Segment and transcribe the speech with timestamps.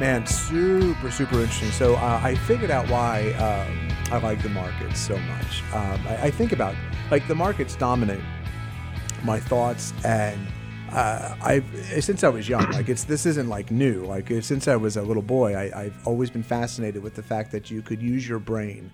[0.00, 1.72] Man, super, super interesting.
[1.72, 5.62] So uh, I figured out why um, I like the markets so much.
[5.72, 6.76] Um, I, I think about
[7.10, 8.22] like the markets dominate
[9.24, 10.38] my thoughts, and
[10.92, 11.64] uh, I've
[12.00, 12.70] since I was young.
[12.70, 14.04] Like it's this isn't like new.
[14.04, 17.50] Like since I was a little boy, I, I've always been fascinated with the fact
[17.50, 18.92] that you could use your brain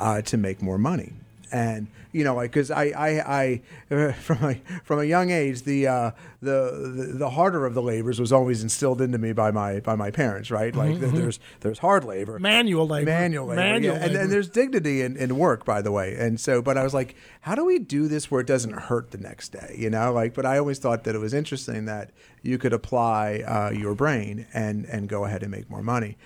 [0.00, 1.12] uh, to make more money.
[1.52, 5.86] And you know, like, because I, I, I from a from a young age, the,
[5.86, 9.80] uh, the the the harder of the labors was always instilled into me by my
[9.80, 10.74] by my parents, right?
[10.74, 13.10] Like, there's there's hard labor, Manual labor.
[13.10, 14.04] manual labor, Manual yeah.
[14.04, 16.14] and, and there's dignity in, in work, by the way.
[16.14, 19.10] And so, but I was like, how do we do this where it doesn't hurt
[19.10, 19.74] the next day?
[19.78, 23.42] You know, like, but I always thought that it was interesting that you could apply
[23.46, 26.16] uh, your brain and and go ahead and make more money.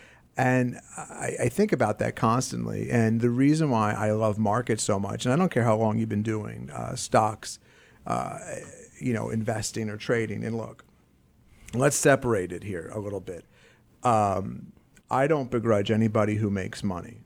[0.40, 2.90] And I, I think about that constantly.
[2.90, 5.98] And the reason why I love markets so much, and I don't care how long
[5.98, 7.58] you've been doing uh, stocks,
[8.06, 8.38] uh,
[8.98, 10.42] you know, investing or trading.
[10.42, 10.86] And look,
[11.74, 13.44] let's separate it here a little bit.
[14.02, 14.72] Um,
[15.10, 17.20] I don't begrudge anybody who makes money,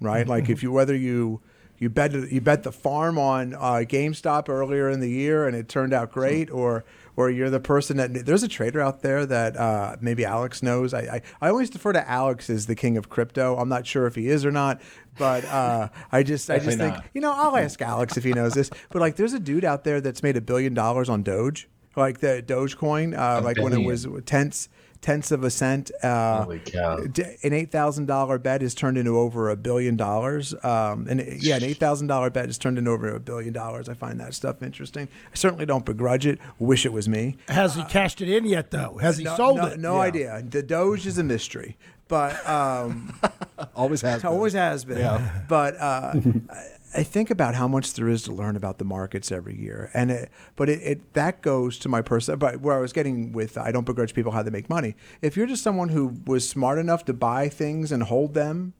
[0.00, 0.28] right?
[0.28, 1.40] Like if you whether you
[1.78, 5.68] you bet you bet the farm on uh, GameStop earlier in the year and it
[5.68, 6.84] turned out great, or
[7.16, 10.94] or you're the person that there's a trader out there that uh, maybe Alex knows.
[10.94, 13.56] I, I I always defer to Alex as the king of crypto.
[13.56, 14.80] I'm not sure if he is or not,
[15.18, 17.04] but uh, I just I just think not.
[17.12, 18.70] you know I'll ask Alex if he knows this.
[18.90, 22.20] But like there's a dude out there that's made a billion dollars on Doge, like
[22.20, 24.68] the Dogecoin, uh, like when it was tenths
[25.00, 25.90] tenths of a cent.
[26.02, 26.96] Uh, Holy cow.
[26.98, 30.54] d- an eight thousand dollar bet is turned into over a billion dollars.
[30.62, 33.52] Um, and it- yeah, an eight thousand dollar bet is turned into over a billion
[33.52, 33.88] dollars.
[33.88, 35.08] I find that stuff interesting.
[35.32, 36.38] I certainly don't begrudge it.
[36.58, 37.36] Wish it was me.
[37.48, 38.98] Has he cashed it in yet, though?
[39.00, 39.78] Has he No, sold no, it?
[39.80, 40.00] No Yeah.
[40.00, 40.42] idea.
[40.48, 41.76] The Doge is a mystery,
[42.08, 43.14] but um,
[43.74, 44.22] Always has.
[44.22, 44.30] Been.
[44.30, 44.98] always has been.
[44.98, 45.40] Yeah.
[45.48, 46.14] But uh,
[46.94, 50.10] I- think about how much there is to learn about the markets every year, and
[50.10, 52.38] it, but it, it that goes to my person.
[52.38, 54.96] But where I was getting with, I don't begrudge people how they make money.
[55.22, 58.72] If you're just someone who was smart enough to buy things and hold them,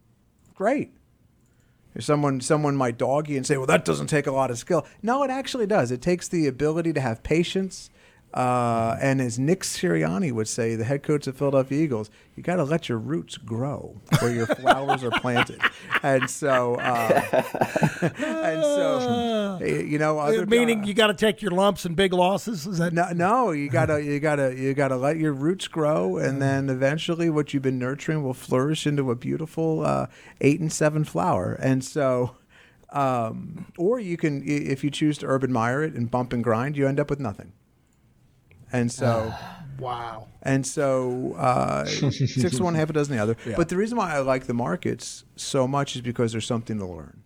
[0.54, 0.92] great.
[1.94, 4.58] If someone someone might dog you and say, "Well, that doesn't take a lot of
[4.58, 5.90] skill." No, it actually does.
[5.90, 7.90] It takes the ability to have patience.
[8.32, 12.56] Uh, and as Nick Sirianni would say, the head coach of Philadelphia Eagles, you got
[12.56, 15.60] to let your roots grow where your flowers are planted.
[16.02, 17.20] And so, uh,
[18.02, 22.66] and so, you know, other, Meaning you got to take your lumps and big losses.
[22.66, 26.40] Is that no, no, you gotta, you gotta, you gotta let your roots grow, and
[26.40, 30.06] then eventually, what you've been nurturing will flourish into a beautiful uh,
[30.40, 31.52] eight and seven flower.
[31.60, 32.36] And so,
[32.90, 36.78] um, or you can, if you choose to urban mire it and bump and grind,
[36.78, 37.52] you end up with nothing.
[38.72, 39.34] And so,
[39.78, 40.28] wow?
[40.42, 43.36] and so, uh, six of one, half a dozen the other.
[43.56, 46.86] But the reason why I like the markets so much is because there's something to
[46.86, 47.22] learn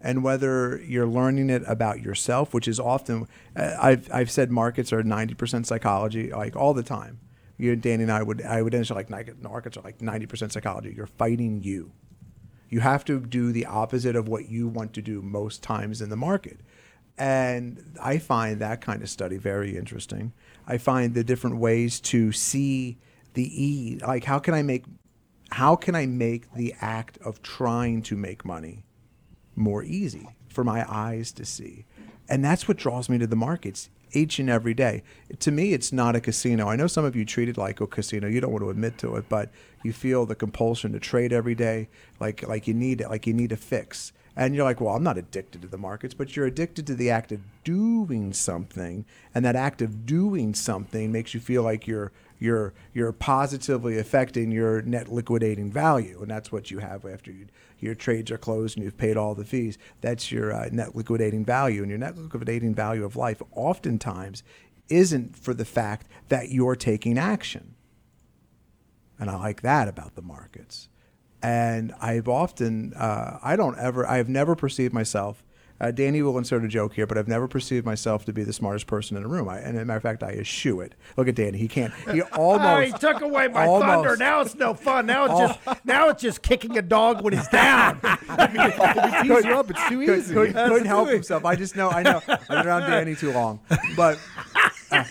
[0.00, 3.26] and whether you're learning it about yourself, which is often
[3.56, 7.20] uh, I've I've said markets are ninety percent psychology, like all the time.
[7.56, 10.52] You, Danny, and I would I would answer like "Ni- markets are like ninety percent
[10.52, 10.94] psychology.
[10.96, 11.92] You're fighting you.
[12.68, 16.10] You have to do the opposite of what you want to do most times in
[16.10, 16.60] the market.
[17.18, 20.32] And I find that kind of study very interesting.
[20.66, 22.98] I find the different ways to see
[23.34, 24.84] the E, like how can I make
[25.50, 28.84] how can I make the act of trying to make money
[29.56, 31.84] more easy for my eyes to see.
[32.28, 35.02] And that's what draws me to the markets each and every day.
[35.38, 36.68] To me, it's not a casino.
[36.68, 38.28] I know some of you treat it like a casino.
[38.28, 39.50] You don't want to admit to it, but
[39.82, 41.88] you feel the compulsion to trade every day,
[42.20, 44.12] like like you need it, like you need a fix.
[44.38, 47.10] And you're like, well, I'm not addicted to the markets, but you're addicted to the
[47.10, 49.04] act of doing something,
[49.34, 54.52] and that act of doing something makes you feel like you're you're you're positively affecting
[54.52, 57.48] your net liquidating value, and that's what you have after you,
[57.80, 59.76] your trades are closed and you've paid all the fees.
[60.02, 64.44] That's your uh, net liquidating value, and your net liquidating value of life oftentimes
[64.88, 67.74] isn't for the fact that you're taking action.
[69.18, 70.88] And I like that about the markets.
[71.42, 75.44] And I've often, uh, I don't ever, I have never perceived myself.
[75.80, 78.52] Uh, Danny will insert a joke here, but I've never perceived myself to be the
[78.52, 79.48] smartest person in the room.
[79.48, 80.96] I, and as a matter of fact, I eschew it.
[81.16, 81.94] Look at Danny; he can't.
[82.10, 82.64] He almost.
[82.66, 84.16] Oh, he took away my almost- thunder.
[84.16, 85.06] Now it's no fun.
[85.06, 88.00] Now it's just now it's just kicking a dog when he's down.
[88.00, 89.70] Tease you up.
[89.70, 90.34] It's too Could, easy.
[90.34, 91.44] could, couldn't help himself.
[91.44, 91.90] I just know.
[91.90, 92.20] I know.
[92.26, 93.60] I've been around Danny too long,
[93.96, 94.18] but
[94.90, 95.04] uh,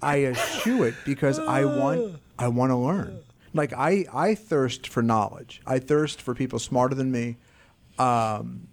[0.00, 2.20] I eschew it because I want.
[2.38, 3.18] I want to learn.
[3.54, 5.60] Like I, I thirst for knowledge.
[5.66, 7.36] I thirst for people smarter than me,
[7.98, 8.68] um,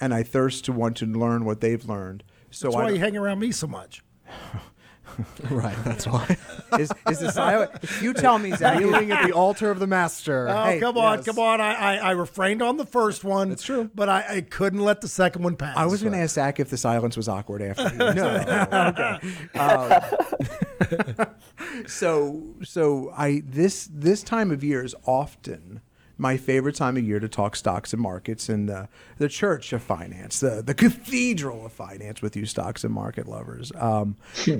[0.00, 2.24] and I thirst to want to learn what they've learned.
[2.50, 4.02] So That's I why you don't- hang around me so much.
[5.50, 5.76] right.
[5.84, 6.36] That's why.
[6.78, 7.70] is is the silent.
[8.00, 8.78] You tell me, Zach.
[8.78, 10.48] Kneeling at the altar of the master.
[10.48, 11.26] Oh, Hey, come on, yes.
[11.26, 11.60] come on.
[11.60, 13.50] I, I, I refrained on the first one.
[13.50, 13.90] That's true.
[13.94, 15.76] But I, I couldn't let the second one pass.
[15.76, 17.84] I was going to ask Zach if the silence was awkward after.
[18.14, 18.36] No.
[18.88, 19.58] okay.
[19.58, 21.26] Um,
[21.86, 25.80] so so I this this time of year is often
[26.16, 28.88] my favorite time of year to talk stocks and markets and the
[29.18, 33.72] the church of finance, the the cathedral of finance with you stocks and market lovers,
[33.76, 34.16] um,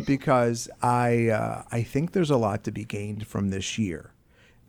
[0.06, 4.12] because I uh, I think there's a lot to be gained from this year,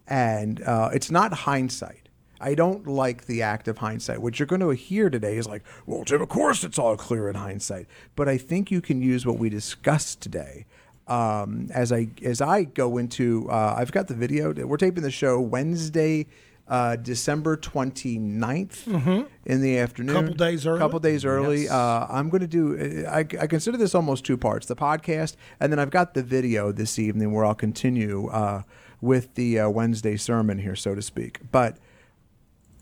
[0.08, 2.10] and uh, it's not hindsight.
[2.40, 4.22] I don't like the act of hindsight.
[4.22, 7.30] What you're going to hear today is like, well, Jim, of course it's all clear
[7.30, 7.88] in hindsight.
[8.16, 10.66] But I think you can use what we discussed today
[11.08, 13.50] um, as I as I go into.
[13.50, 14.54] Uh, I've got the video.
[14.54, 16.28] We're taping the show Wednesday,
[16.68, 20.16] uh, December 29th in the afternoon.
[20.16, 20.78] A couple days early.
[20.78, 21.70] A couple days early.
[21.70, 23.06] Uh, I'm going to do.
[23.08, 26.72] I, I consider this almost two parts: the podcast, and then I've got the video
[26.72, 28.64] this evening where I'll continue uh,
[29.02, 31.40] with the uh, Wednesday sermon here, so to speak.
[31.52, 31.78] But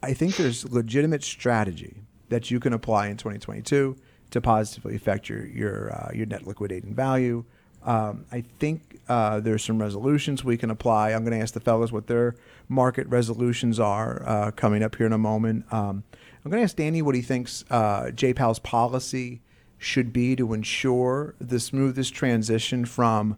[0.01, 3.95] I think there's legitimate strategy that you can apply in 2022
[4.31, 7.43] to positively affect your your uh, your net liquidating value.
[7.83, 11.11] Um, I think uh, there's some resolutions we can apply.
[11.11, 12.35] I'm going to ask the fellows what their
[12.69, 15.65] market resolutions are uh, coming up here in a moment.
[15.71, 16.03] Um,
[16.43, 19.41] I'm going to ask Danny what he thinks uh, J-Pow's policy
[19.77, 23.37] should be to ensure the smoothest transition from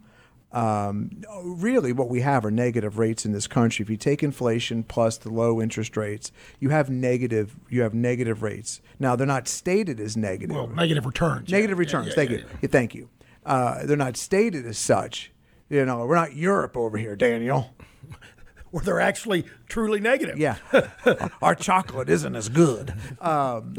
[0.52, 3.82] um, really what we have are negative rates in this country.
[3.82, 8.42] If you take inflation plus the low interest rates, you have negative you have negative
[8.42, 8.80] rates.
[8.98, 10.54] Now they're not stated as negative.
[10.56, 11.50] Well, negative returns.
[11.50, 12.06] negative Yeah, returns.
[12.08, 12.44] yeah, thank yeah, you.
[12.62, 13.08] Yeah, thank you.
[13.44, 15.30] Uh, they're not stated as such.
[15.68, 17.74] You know, we're not Europe over here, Daniel.
[18.70, 20.38] Where they're actually truly negative.
[20.38, 20.56] Yeah,
[21.42, 22.92] our chocolate isn't as good.
[23.20, 23.76] Um,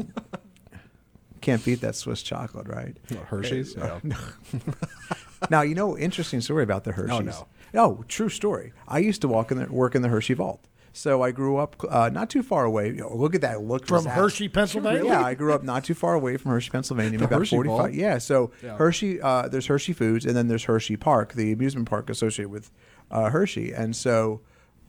[1.40, 2.96] can't beat that Swiss chocolate, right?
[3.26, 3.76] Hershey's.
[3.76, 4.16] Uh, Yeah.
[5.50, 7.36] now you know interesting story about the Hershey's.
[7.36, 7.80] Oh, no.
[7.82, 8.72] Oh, true story.
[8.88, 10.66] I used to walk in the work in the Hershey vault.
[10.98, 12.88] So I grew up uh, not too far away.
[12.88, 14.14] You know, look at that look From Zach.
[14.14, 15.04] Hershey, Pennsylvania?
[15.04, 17.18] Yeah, I grew up not too far away from Hershey, Pennsylvania.
[17.22, 17.78] about Hershey forty-five.
[17.78, 17.92] Vault?
[17.92, 18.76] Yeah, so Yeah.
[18.76, 19.20] Hershey.
[19.20, 22.72] Uh, there's Hershey Foods, and then there's Hershey Park, the amusement park associated with
[23.12, 23.72] uh, Hershey.
[23.72, 24.40] And so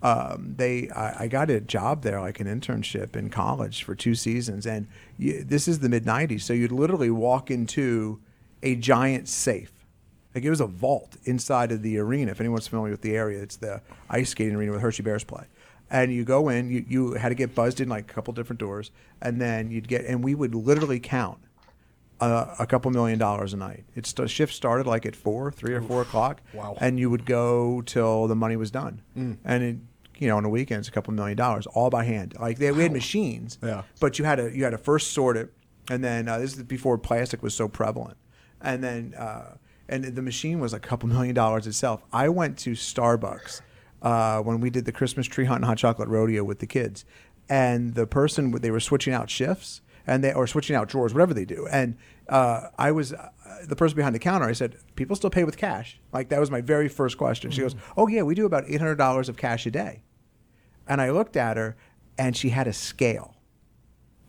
[0.02, 4.16] um, they, I, I got a job there, like an internship in college for two
[4.16, 4.66] seasons.
[4.66, 4.88] And
[5.20, 8.20] you, this is the mid '90s, so you'd literally walk into
[8.64, 9.74] a giant safe.
[10.34, 12.32] Like it was a vault inside of the arena.
[12.32, 15.46] If anyone's familiar with the area, it's the ice skating arena where Hershey Bears play.
[15.92, 18.60] And you go in, you, you had to get buzzed in like a couple different
[18.60, 18.92] doors,
[19.22, 21.40] and then you'd get, and we would literally count
[22.22, 23.86] uh, a couple million dollars a night.
[23.96, 26.42] It's the shift started like at four, three or four o'clock.
[26.54, 26.78] Wow.
[26.80, 29.02] And you would go till the money was done.
[29.16, 29.78] And it,
[30.18, 32.36] you know, on the weekends, a couple million dollars, all by hand.
[32.40, 33.84] Like they, we had machines, Yeah.
[34.00, 35.54] but you had to you had to first sort it,
[35.90, 38.18] and then uh, this is before plastic was so prevalent,
[38.62, 39.56] and then uh,
[39.88, 42.04] and the machine was a couple million dollars itself.
[42.12, 43.62] I went to Starbucks
[44.02, 47.06] uh, when we did the Christmas tree hunt and hot chocolate rodeo with the kids,
[47.50, 51.34] and the person they were switching out shifts and they or switching out drawers, whatever
[51.34, 51.98] they do, and
[52.30, 53.14] uh, I was.
[53.14, 53.30] Uh,
[53.68, 56.50] the person behind the counter, I said, "People still pay with cash." Like that was
[56.50, 57.52] my very first question.
[57.52, 60.04] She goes, "Oh yeah, we do about eight hundred dollars of cash a day."
[60.88, 61.76] And I looked at her,
[62.18, 63.36] and she had a scale.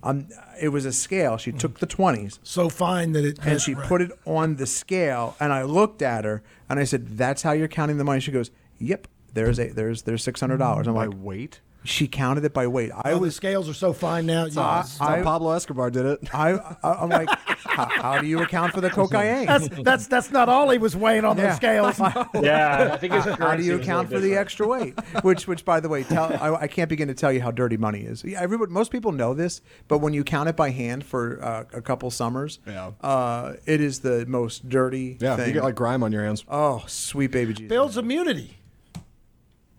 [0.02, 0.28] Um,
[0.60, 1.36] it was a scale.
[1.36, 3.38] She took the twenties So fine that it.
[3.42, 5.36] and she put it on the scale.
[5.38, 8.32] And I looked at her, and I said, "That's how you're counting the money." She
[8.32, 10.86] goes, "Yep." There's a there's there's six hundred dollars.
[10.86, 11.60] I'm By like, weight.
[11.82, 12.90] She counted it by weight.
[12.94, 14.44] I Oh, the scales are so fine now.
[14.44, 16.34] you- I- That's how Pablo Escobar did it.
[16.34, 16.50] I,
[16.82, 19.46] I I'm like, how, how do you account for the cocaine?
[19.46, 21.46] that's that's that's not all he was weighing on Yeah.
[21.46, 21.98] those scales.
[22.34, 24.92] Yeah, I think his How do you account for little the extra weight?
[25.22, 27.78] Which, which, by the way, tell I, I can't begin to tell you how dirty
[27.78, 28.22] money is.
[28.24, 31.64] Yeah, everybody, most people know this, but when you count it by hand for uh,
[31.72, 32.90] a couple summers, Yeah.
[33.00, 35.16] uh, it is the most dirty.
[35.18, 35.46] Yeah, thing.
[35.48, 36.44] you get like grime on your hands.
[36.46, 38.58] oh, sweet baby Jesus, Builds immunity.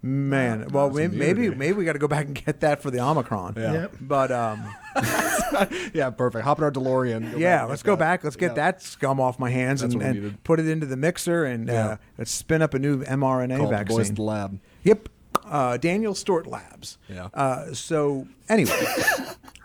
[0.02, 0.68] Man.
[0.70, 3.54] Well, That's maybe maybe, we got to go back and get that for the Omicron.
[3.58, 3.74] Yeah.
[3.74, 3.96] Yep.
[4.02, 4.74] But um,
[5.94, 6.44] Yeah, perfect.
[6.44, 7.38] Hop in our DeLorean.
[7.38, 8.00] yeah, back let's go that.
[8.00, 8.24] back.
[8.24, 8.56] Let's get Yeah.
[8.72, 10.44] that scum off my hands That's and, what we and needed.
[10.44, 11.98] put it into the mixer and uh, Yeah.
[12.18, 13.98] let's spin up a new mRNA Call the vaccine.
[13.98, 14.60] boys at the lab.
[14.84, 15.10] Yep.
[15.46, 16.98] Uh, Daniel Stort Labs.
[17.10, 17.30] Yeah.
[17.34, 18.72] Uh, so anyway,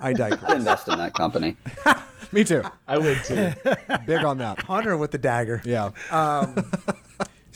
[0.01, 0.53] I digress.
[0.53, 1.57] invest in that company.
[2.33, 2.63] Me too.
[2.89, 3.53] I would too.
[4.07, 4.63] Big on that.
[4.63, 5.63] Hunter with the dagger.
[5.65, 5.91] Yeah.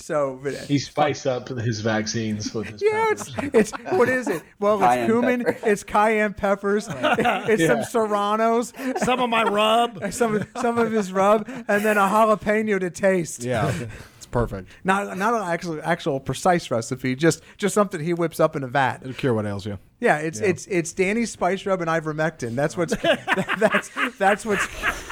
[0.00, 3.34] So but- uh, He spice up his vaccines with his yeah, peppers.
[3.52, 4.42] it's it's what is it?
[4.58, 5.68] Well, it's Cayenne cumin, pepper.
[5.68, 8.72] it's cayenne peppers, it's some serranos,
[9.04, 10.02] Some of my rub.
[10.12, 13.42] some of, some of his rub, and then a jalapeno to taste.
[13.42, 13.72] Yeah.
[14.16, 14.68] It's perfect.
[14.84, 18.68] Not not an actual actual precise recipe, just just something he whips up in a
[18.68, 18.98] vat.
[19.02, 19.78] It'll cure what ails you.
[20.00, 22.54] Yeah, it's it's it's Danny's spice rub and ivermectin.
[22.54, 22.96] That's what's
[23.58, 24.66] that's that's what's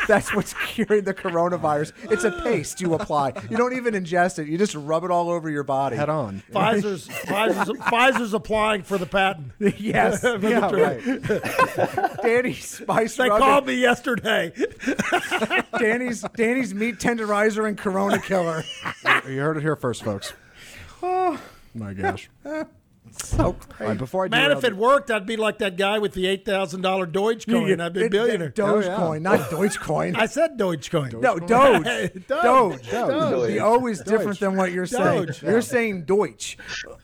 [0.06, 1.92] that's what's curing the coronavirus.
[2.10, 3.34] It's a paste you apply.
[3.50, 4.48] You don't even ingest it.
[4.48, 5.96] You just rub it all over your body.
[5.96, 6.42] Head on.
[6.52, 9.52] Pfizer's Pfizer's Pfizer's applying for the patent.
[9.78, 10.22] Yes.
[10.42, 12.22] yeah, right.
[12.22, 13.38] Danny's spice They rub.
[13.38, 14.52] called me yesterday.
[15.78, 18.64] Danny's Danny's meat tenderizer and Corona killer.
[19.28, 20.32] You heard it here first, folks.
[21.02, 21.38] Oh
[21.74, 22.30] my gosh.
[23.12, 25.98] So All right, before I do Man, if it worked, I'd be like that guy
[25.98, 27.80] with the eight thousand dollar Deutsche Dogecoin.
[27.80, 28.50] I'd be a billionaire.
[28.50, 29.18] Dogecoin, yeah.
[29.18, 30.16] not Dogecoin.
[30.18, 31.20] I said Dogecoin.
[31.20, 31.84] no, Doge.
[31.84, 32.26] Doge.
[32.26, 32.90] Doge.
[32.90, 33.48] Doge.
[33.48, 35.26] The O is different than what you're saying.
[35.26, 35.42] Doge.
[35.42, 36.56] You're saying Deutsch.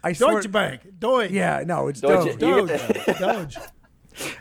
[0.03, 0.35] I swear.
[0.35, 0.81] Deutsche Bank.
[0.99, 1.31] Doge.
[1.31, 2.69] Yeah, no, it's Deutsche- Doge.
[2.71, 3.19] you Doge.
[3.19, 3.59] Doge.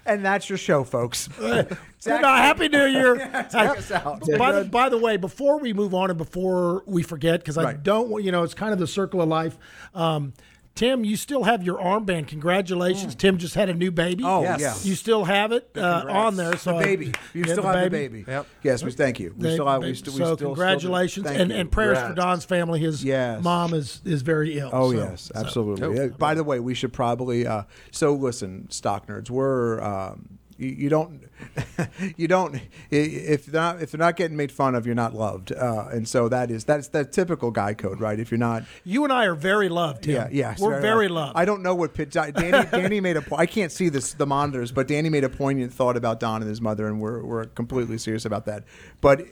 [0.06, 1.28] And that's your show, folks.
[1.40, 1.68] Good
[2.06, 2.42] night.
[2.42, 3.16] Happy New Year.
[3.50, 4.22] Take us out.
[4.38, 7.64] by, the, by the way, before we move on and before we forget, because I
[7.64, 7.82] Right.
[7.84, 9.58] don't want, you know, it's kind of the circle of life.
[9.96, 10.34] Um,
[10.76, 12.28] Tim, you still have your armband.
[12.28, 13.14] Congratulations.
[13.14, 14.24] Tim just had a new baby.
[14.26, 14.60] Oh, Yes.
[14.60, 14.76] yeah.
[14.90, 16.58] You still have it uh, on there.
[16.58, 17.14] So the baby.
[17.34, 18.26] You, have still have the baby.
[18.28, 18.48] Yep.
[18.64, 19.36] Yes, we thank you.
[19.38, 19.84] We They- still have.
[19.84, 20.14] We still.
[20.14, 20.56] We so still, still do.
[20.56, 21.58] congratulations Thank and, you.
[21.58, 22.80] and prayers for Don's family.
[22.80, 23.44] His Yes.
[23.44, 24.72] mom is is very ill.
[24.74, 25.96] Oh so- yes, so- absolutely.
[25.96, 27.46] Yeah, By the way, we should probably.
[27.46, 29.80] Uh, so listen, stock nerds, we're.
[29.82, 31.22] Um, you, you don't,
[32.18, 32.60] you don't.
[32.90, 36.08] If they're not, if they're not getting made fun of, you're not loved, uh, and
[36.08, 38.20] so that is that's the typical guy code, right?
[38.20, 40.04] If you're not, You and I are very loved.
[40.06, 40.16] Tim.
[40.16, 41.38] yeah, yeah, we're very loved.
[41.38, 42.12] I don't know what pit.
[42.12, 42.32] Danny,
[42.72, 43.22] Danny made a.
[43.22, 46.42] po- I can't see this the monitors, but Danny made a poignant thought about Don
[46.42, 48.64] and his mother, and we're we're completely serious about that.
[49.02, 49.28] But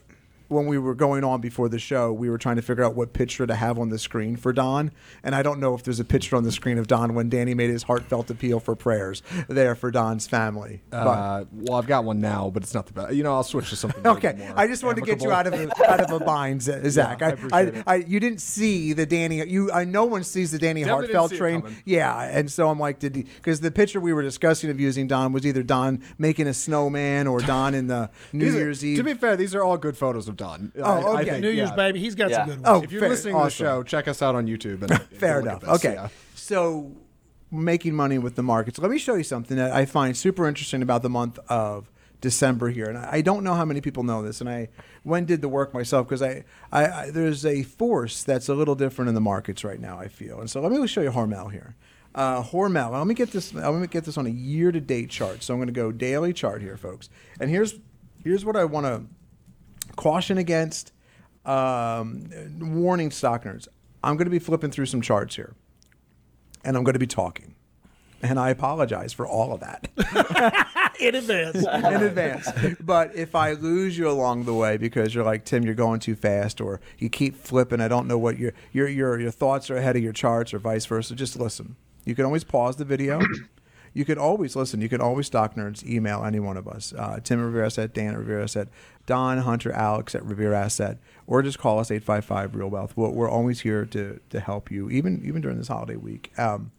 [0.51, 3.13] when we were going on before the show, we were trying to figure out what
[3.13, 4.91] picture to have on the screen for Don,
[5.23, 7.53] and I don't know if there's a picture on the screen of Don when Danny
[7.53, 10.81] made his heartfelt appeal for prayers there for Don's family.
[10.89, 13.13] But- Uh, well, I've got one now, but it's not the best.
[13.13, 14.05] You know, I'll switch to something.
[14.05, 16.89] Okay, I just wanted to get you out of a, out of a bind, Z-
[16.89, 17.21] Zach.
[17.21, 17.83] I I, appreciate I, it.
[17.87, 19.45] I, you didn't see the Danny.
[19.47, 21.63] You, I no one sees the Danny Definitely didn't Hartfeld see it train.
[21.85, 25.31] Yeah, and so I'm like, did because the picture we were discussing of using Don
[25.33, 28.97] was either Don making a snowman or Don in the New are- Year's Eve.
[28.97, 30.71] To be fair, these are all good photos of Don.
[30.77, 31.39] Oh, okay.
[31.39, 31.75] New Year's yeah.
[31.75, 31.99] baby.
[31.99, 32.37] He's got Yeah.
[32.37, 32.67] some good ones.
[32.67, 34.81] oh, If you're fair, listening to the show, check us out on YouTube.
[34.83, 35.63] And Fair enough.
[35.63, 35.93] Okay.
[35.93, 36.07] yeah.
[36.35, 36.91] So,
[37.51, 38.79] making money with the markets.
[38.79, 42.69] Let me show you something that I find super interesting about the month of December
[42.69, 42.85] here.
[42.87, 44.41] And I I don't know how many people know this.
[44.41, 44.69] And I
[45.03, 48.75] when did the work myself because I, I, I there's a force that's a little
[48.75, 49.99] different in the markets right now.
[49.99, 50.39] I feel.
[50.39, 51.75] And so let me show you Hormel here.
[52.13, 52.91] Uh, Hormel.
[52.91, 53.53] Let me get this.
[53.53, 55.43] Let me get this on a year-to-date chart.
[55.43, 57.09] So I'm going to go daily chart here, folks.
[57.39, 57.75] And here's
[58.23, 59.03] here's what I want to
[59.95, 60.91] caution against.
[61.43, 62.29] Um,
[62.59, 63.67] warning stock nerds.
[64.03, 65.55] I'm going to be flipping through some charts here,
[66.63, 67.55] and I'm going to be talking,
[68.21, 69.87] and I apologize for all of that
[70.99, 71.57] in advance.
[71.57, 72.47] in advance.
[72.79, 76.13] But if I lose you along the way because you're like Tim, you're going too
[76.15, 79.77] fast, or you keep flipping, I don't know what your your your your thoughts are
[79.77, 81.15] ahead of your charts, or vice versa.
[81.15, 81.75] Just listen.
[82.05, 83.19] You can always pause the video.
[83.93, 84.81] You can always listen.
[84.81, 86.93] You can always stock nerds email any one of us.
[86.97, 88.69] Uh, Tim Revere Asset, Dan Revere Asset,
[89.05, 92.95] Don Hunter Alex at Revere Asset, or just call us 855 Real Wealth.
[92.95, 96.31] We're, we're always here to to help you, even even during this holiday week.
[96.39, 96.71] Um,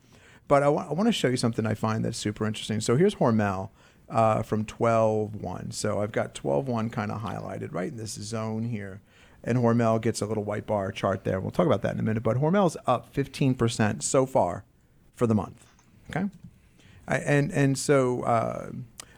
[0.49, 2.81] but I want to show you something I find that's super interesting.
[2.81, 3.71] So here's Hormel
[4.11, 5.73] uh, from 12.1.
[5.73, 9.01] So I've got 12.1 kind of highlighted right in this zone here.
[9.45, 11.41] And Hormel gets a little white bar chart there.
[11.41, 12.23] We'll talk about that in a minute.
[12.23, 14.65] But Hormel's up 15% so far
[15.17, 15.67] for the month.
[16.11, 16.29] Okay?
[17.09, 18.71] I, and and so uh,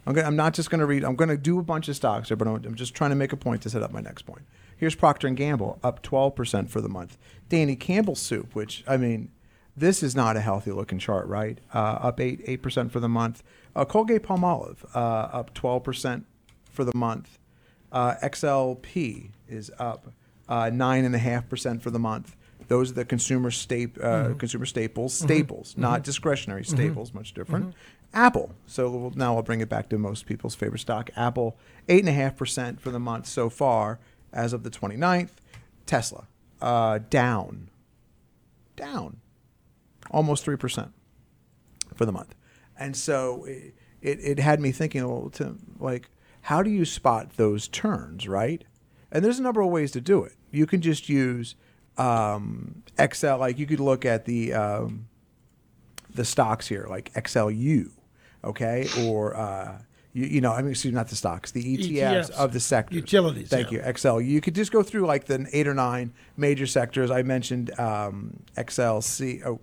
[0.06, 1.04] I'm, gonna, I'm not just going to read.
[1.04, 3.16] I'm going to do a bunch of stocks here, but I'm, I'm just trying to
[3.16, 4.42] make a point to set up my next point.
[4.76, 7.16] Here's Procter and Gamble up 12% for the month.
[7.48, 9.30] Danny Campbell Soup, which I mean,
[9.76, 11.58] This is not a healthy looking chart, right?
[11.74, 13.42] Uh, up eight eight percent for the month.
[13.74, 14.98] Uh, Colgate Palmolive uh,
[15.38, 16.26] up twelve percent
[16.70, 17.38] for the month.
[17.92, 20.12] Uh, XLP is up
[20.48, 22.36] uh, nine and a half percent for the month.
[22.68, 24.38] Those are the consumer staple uh, mm-hmm.
[24.38, 25.26] consumer staples, mm-hmm.
[25.26, 25.83] staples, mm-hmm.
[25.83, 27.75] not discretionary staples, much different.
[28.12, 28.54] Apple.
[28.66, 31.11] So we'll, now I'll bring it back to most people's favorite stock.
[31.16, 31.56] Apple,
[31.88, 33.99] eight and a half percent for the month so far,
[34.33, 35.30] as of the 29th.
[35.87, 36.26] Tesla,
[36.62, 37.68] uh, down,
[38.76, 39.18] down,
[40.11, 40.92] almost three percent
[41.94, 42.35] for the month.
[42.78, 46.09] And so it, it, it had me thinking, well, to, like,
[46.42, 48.64] how do you spot those turns, right?
[49.12, 50.33] And there's a number of ways to do it.
[50.50, 51.54] You can just use
[51.98, 55.08] um, Excel, like you could look at the um,
[56.14, 57.90] the stocks here, like XLU,
[58.42, 59.78] okay, or uh,
[60.12, 62.30] you, you know, I mean, excuse me, not the stocks, the ETFs, ETFs.
[62.30, 63.86] of the sector, Utilities, Thank yeah.
[63.86, 64.20] you, XL.
[64.20, 67.10] You could just go through like the eight or nine major sectors.
[67.10, 69.44] I mentioned um, XLC.
[69.44, 69.60] Oh,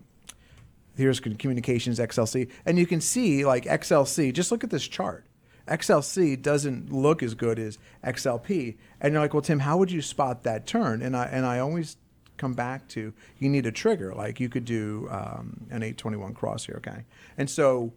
[0.95, 4.33] here's communications XLC, and you can see like XLC.
[4.33, 5.25] Just look at this chart.
[5.67, 10.01] XLC doesn't look as good as XLP, and you're like, well, Tim, how would you
[10.01, 11.01] spot that turn?
[11.01, 11.95] And I and I always
[12.41, 14.13] come back to you need a trigger.
[14.13, 17.05] Like you could do um, an 821 cross here, okay?
[17.38, 17.93] And so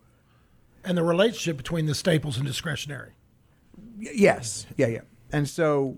[0.85, 3.13] And the relationship between the staples and discretionary.
[3.99, 4.67] Y- Yes.
[4.77, 5.01] Yeah, yeah.
[5.33, 5.97] And so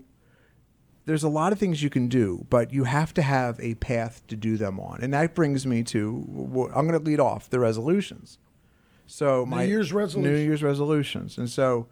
[1.05, 4.25] there's a lot of things you can do, but you have to have a path
[4.27, 4.99] to do them on.
[5.01, 6.25] And that brings me to
[6.73, 8.39] I'm going to lead off the resolutions.
[9.05, 10.35] So my New Year's New.
[10.35, 11.37] Year's resolutions.
[11.37, 11.87] And so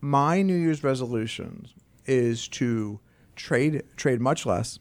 [0.00, 1.74] my New Year's resolutions
[2.06, 3.00] is to
[3.36, 4.78] trade trade much less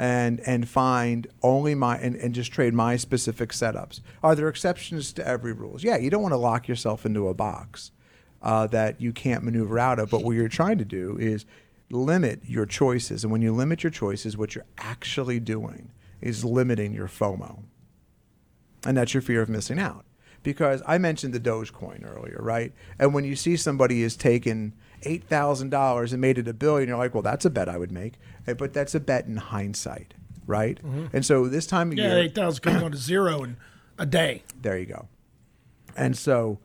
[0.00, 4.00] and and find only my and, and just trade my specific setups.
[4.22, 5.84] Are there exceptions to every rules?
[5.84, 7.92] Yeah, you don't want to lock yourself into a box
[8.40, 10.08] uh, that you can't maneuver out of.
[10.08, 11.44] But what you're trying to do is
[11.90, 13.24] limit your choices.
[13.24, 15.90] And when you limit your choices, what you're actually doing
[16.22, 17.64] is limiting your FOMO.
[18.86, 20.06] And that's your fear of missing out.
[20.42, 22.72] Because I mentioned the Dogecoin earlier, right?
[22.98, 24.72] And when you see somebody is taken
[25.04, 27.76] eight thousand dollars and made it a billion, you're like, well, that's a bet I
[27.78, 28.14] would make.
[28.46, 30.14] Eh, But that's a bet in hindsight,
[30.46, 30.78] right?
[31.12, 33.56] And so this time of Yeah, year, eight thousand could go to zero in
[33.98, 34.42] a day.
[34.60, 35.08] there you go.
[35.96, 36.58] And so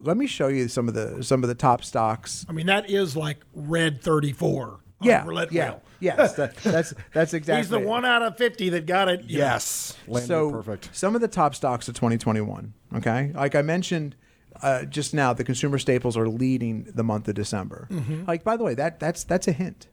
[0.00, 2.44] let me show you some of the some of the top stocks.
[2.48, 4.80] I mean, that is like red thirty four.
[5.00, 5.82] Yeah, roulette yeah, wheel.
[6.00, 7.60] yes, that, that's that's exactly.
[7.62, 7.86] He's the it.
[7.86, 9.24] one out of fifty that got it.
[9.24, 9.38] you.
[9.38, 9.96] Yes.
[10.24, 10.88] So perfect.
[10.92, 14.14] some of the top stocks of 2021 okay like i mentioned
[14.62, 17.88] uh, just now the consumer staples are leading the month of december.
[17.90, 18.24] Mm-hmm.
[18.26, 19.88] like by the way that that's that's a hint.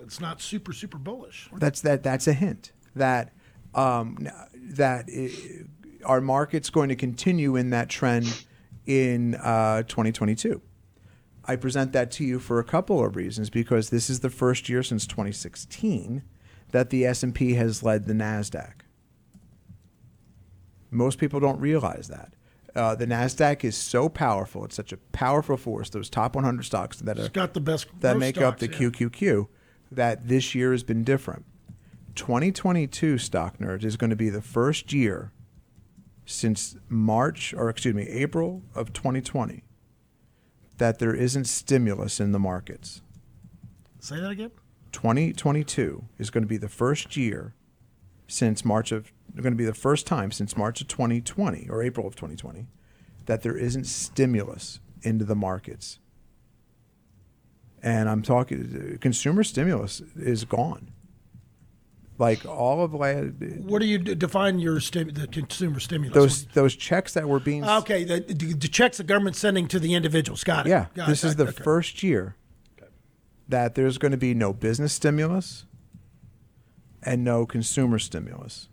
[0.00, 1.48] It's not super super bullish.
[1.56, 3.32] that's that that's a hint that
[3.74, 5.30] um, that i
[6.04, 8.44] our market's going to continue in that trend
[8.86, 10.62] in uh, 2022
[11.46, 14.68] i present that to you for a couple of reasons because this is the first
[14.68, 16.22] year since 2016
[16.70, 18.72] that the s&p has led the nasdaq.
[20.90, 22.34] Most people don't realize that
[22.76, 26.98] uh, the nasdaq is so powerful it's such a powerful force those top 100 stocks
[26.98, 28.78] that are got the best that make up the yeah.
[28.90, 29.48] QQQ
[29.90, 31.44] that this year has been different.
[32.14, 35.32] 2022 stock nerds is going to be the first year
[36.24, 39.62] since March or excuse me April of 2020
[40.78, 43.02] that there isn't stimulus in the markets.
[44.00, 44.50] Say that again.
[44.92, 47.54] 2022 is going to be the first year
[48.28, 52.06] since March of going to be the first time since March of 2020 or April
[52.06, 52.66] of 2020
[53.26, 55.98] that there isn't stimulus into the markets.
[57.82, 60.90] And I'm talking consumer stimulus is gone.
[62.18, 66.14] Like all of What do you define your stim- the consumer stimulus?
[66.14, 69.78] those those checks that were being Okay, the, the, the checks the government's sending to
[69.78, 70.42] the individuals.
[70.42, 70.70] Got it.
[70.70, 71.28] Yeah, Got this it.
[71.28, 71.62] is the Okay.
[71.62, 72.36] first year
[73.48, 75.66] that there's going to be no business stimulus
[77.02, 78.68] and no consumer stimulus.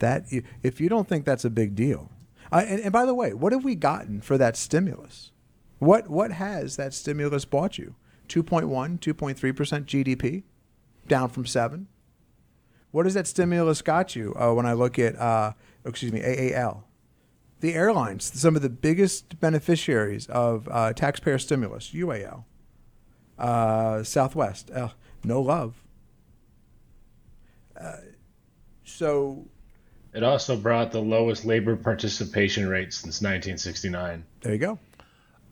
[0.00, 0.24] That
[0.62, 2.10] if you don't think that's a big deal,
[2.52, 5.30] I, and, and by the way, what have we gotten for that stimulus?
[5.78, 7.94] What what has that stimulus bought you?
[8.28, 10.42] 2.1, 2.3 percent GDP,
[11.06, 11.88] down from seven.
[12.90, 14.34] What has that stimulus got you?
[14.36, 15.52] Uh, when I look at, uh,
[15.84, 16.84] excuse me, AAL,
[17.60, 22.44] the airlines, some of the biggest beneficiaries of uh, taxpayer stimulus, UAL,
[23.38, 24.88] uh, Southwest, uh,
[25.22, 25.82] no love.
[27.80, 27.96] Uh,
[28.84, 29.46] so
[30.12, 34.24] It also brought the lowest labor participation rate since 1969.
[34.40, 34.78] there you go.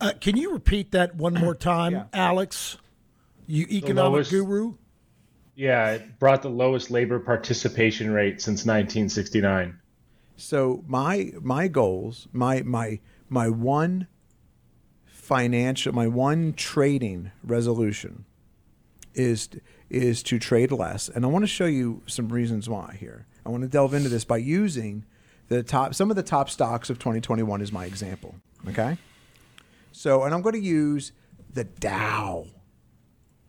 [0.00, 2.04] Uh, can you repeat that one more time, Yeah.
[2.12, 2.76] Alex?
[3.46, 4.74] You economic lowest- guru.
[5.54, 9.78] Yeah, it brought the lowest labor participation rate since 1969.
[10.36, 14.06] So my my goals, my my my one
[15.04, 18.24] financial, my one trading resolution
[19.14, 19.48] is
[19.90, 23.26] is to trade less, and I want to show you some reasons why here.
[23.48, 25.06] I want to delve into this by using
[25.48, 28.34] the top some of the top stocks of 2021 as my example.
[28.68, 28.98] Okay,
[29.90, 31.12] so and I'm going to use
[31.54, 32.44] the Dow,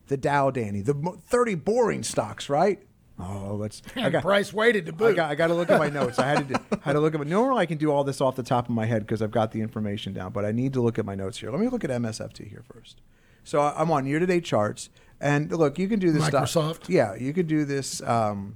[0.07, 0.93] the Dow, Danny, the
[1.27, 2.81] 30 boring stocks, right?
[3.19, 3.81] Oh, let's.
[3.97, 6.17] I got, Price weighted to I got, I got to look at my notes.
[6.17, 7.25] I had to do, had to look at my.
[7.25, 9.51] Normally, I can do all this off the top of my head because I've got
[9.51, 10.31] the information down.
[10.31, 11.51] But I need to look at my notes here.
[11.51, 13.01] Let me look at MSFT here first.
[13.43, 16.25] So I'm on year-to-date charts, and look, you can do this.
[16.25, 16.87] stuff- Microsoft.
[16.87, 18.01] yeah, you could do this.
[18.03, 18.55] Um,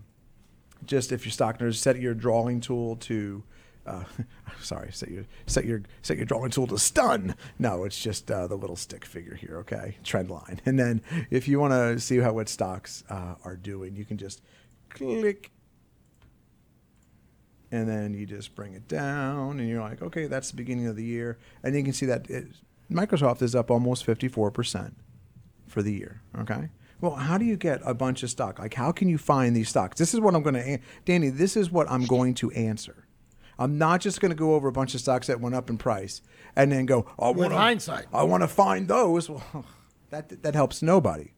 [0.86, 3.44] just if you're stock nerds, set your drawing tool to.
[3.86, 4.04] Uh,
[4.62, 7.36] sorry, set your set your set your drawing tool to stun.
[7.60, 9.58] No, it's just uh, the little stick figure here.
[9.60, 13.58] Okay, trend line, and then if you want to see how what stocks uh, are
[13.58, 14.42] doing, you can just
[14.90, 15.52] click
[17.74, 20.96] and then you just bring it down and you're like okay that's the beginning of
[20.96, 22.46] the year and you can see that it,
[22.90, 24.94] microsoft is up almost 54%
[25.68, 26.70] for the year okay
[27.02, 29.70] well how do you get a bunch of stock like how can you find these
[29.70, 33.08] stocks this is what i'm going to danny this is what i'm going to answer
[33.60, 35.78] i'm not just going to go over a bunch of stocks that went up in
[35.78, 36.22] price
[36.56, 38.06] and then go oh, I With wanna- hindsight.
[38.14, 39.66] i want to find those well
[40.10, 41.34] that, that helps nobody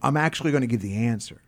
[0.00, 1.42] i'm actually going to give the answer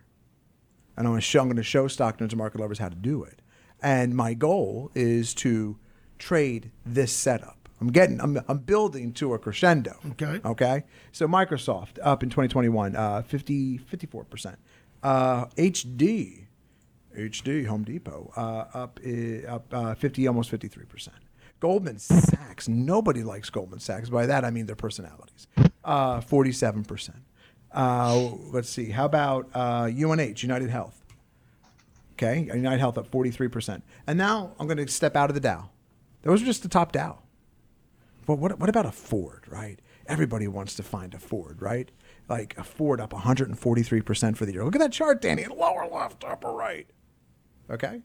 [0.97, 2.89] and I'm going to show, I'm going to show stock nerds and market lovers how
[2.89, 3.43] to do it.
[3.83, 5.77] And my goal is to
[6.19, 7.64] trade this setup.
[7.81, 9.97] I'm getting, I'm, I'm building to a crescendo.
[10.13, 10.41] Okay.
[10.45, 10.85] Okay.
[11.13, 14.57] So Microsoft up in 2021, uh, 50, 54%.
[15.03, 16.47] Uh, HD,
[17.17, 21.09] HD, Home Depot, uh, up, i- up uh, 50, almost 53%.
[21.61, 24.09] Goldman Sachs, nobody likes Goldman Sachs.
[24.11, 25.47] By that, I mean their personalities.
[25.85, 27.11] Uh, 47%.
[27.73, 28.91] Uh, let's see.
[28.91, 31.01] How about uh, UNH, United Health?
[32.13, 33.83] Okay, United Health up 43%.
[34.07, 35.71] And now I'm going to step out of the Dow.
[36.23, 37.19] Those are just the top Dow.
[38.27, 39.79] But what, what about a Ford, right?
[40.07, 41.91] Everybody wants to find a Ford, right?
[42.29, 44.65] Like a Ford up 143% for the year.
[44.65, 45.47] Look at that chart, Danny.
[45.47, 46.87] Lower left, upper right.
[47.71, 48.01] Okay.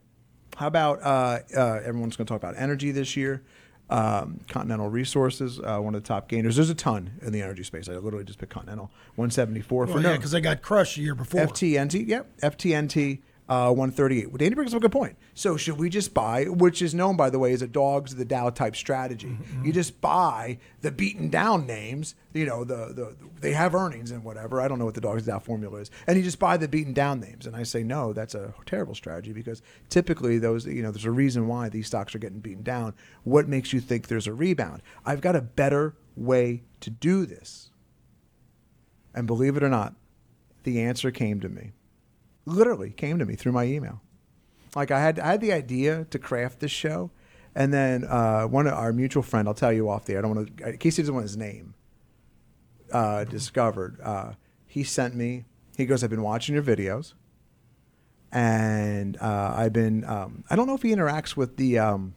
[0.57, 3.43] How about uh, uh, everyone's going to talk about energy this year?
[3.89, 6.57] Um, Continental Resources, uh, one of the top gainers.
[6.57, 7.89] There's a ton in the energy space.
[7.89, 10.09] I literally just picked Continental, 174 for Well, no.
[10.11, 11.41] yeah, because they got crushed a year before.
[11.41, 14.27] FTNT, yep, FTNT, uh, 138.
[14.27, 15.17] Well, Danny brings up a good point.
[15.33, 18.19] So should we just buy, which is known by the way as a dogs of
[18.19, 19.27] the Dow type strategy?
[19.27, 19.65] Mm-hmm.
[19.65, 22.13] You just buy the beaten down names.
[22.31, 24.61] You know, the, the they have earnings and whatever.
[24.61, 26.57] I don't know what the dogs of the Dow formula is, and you just buy
[26.57, 27.47] the beaten down names.
[27.47, 31.11] And I say no, that's a terrible strategy because typically those, you know, there's a
[31.11, 32.93] reason why these stocks are getting beaten down.
[33.23, 34.83] What makes you think there's a rebound?
[35.05, 37.71] I've got a better way to do this.
[39.15, 39.95] And believe it or not,
[40.63, 41.71] the answer came to me.
[42.49, 44.01] Literally came to me through my email.
[44.75, 47.11] Like I had I had the idea to craft this show,
[47.55, 50.19] and then uh, one of our mutual friend, I'll tell you off the air.
[50.19, 50.77] I don't want to.
[50.77, 51.73] Casey doesn't want his name
[52.91, 53.99] uh, discovered.
[54.01, 54.33] Uh,
[54.67, 55.45] he sent me.
[55.77, 57.13] He goes, "I've been watching your videos,
[58.31, 60.03] and uh, I've been.
[60.05, 62.15] Um, I don't know if he interacts with the." Um,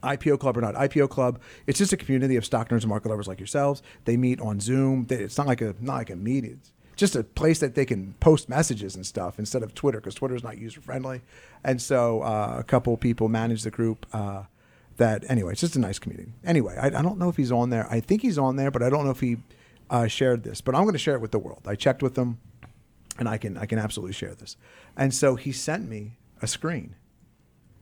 [0.00, 0.76] IPO Club or not.
[0.76, 3.82] IPO Club, it's just a community of stock nerds and market lovers like yourselves.
[4.04, 5.08] They meet on Zoom.
[5.10, 6.60] It's not like a not like a meeting.
[6.60, 10.14] It's just a place that they can post messages and stuff instead of Twitter because
[10.14, 11.22] Twitter is not user friendly.
[11.64, 14.04] And so uh, a couple people manage the group.
[14.12, 14.44] Uh,
[14.98, 16.32] that anyway, it's just a nice community.
[16.44, 17.86] Anyway, I, I don't know if he's on there.
[17.88, 19.36] I think he's on there, but I don't know if he
[19.88, 20.60] uh, shared this.
[20.60, 21.62] But I'm going to share it with the world.
[21.66, 22.40] I checked with them,
[23.16, 24.56] and I can I can absolutely share this.
[24.96, 26.96] And so he sent me a screen,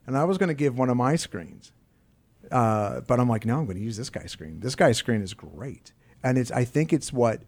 [0.07, 1.73] and I was going to give one of my screens.
[2.53, 4.61] Uh, but I'm like, no, I'm going to use this guy's screen.
[4.61, 6.53] This guy's screen is great, and it's.
[6.53, 7.41] I think it's what,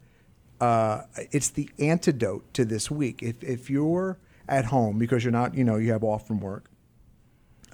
[0.61, 3.23] uh, it's the antidote to this week.
[3.23, 4.19] If if you're
[4.49, 6.71] at home because you're not, you know, you have off from work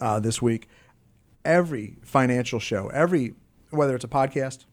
[0.00, 0.68] uh, this week,
[1.44, 3.34] every financial show, every
[3.70, 4.64] whether it's a podcast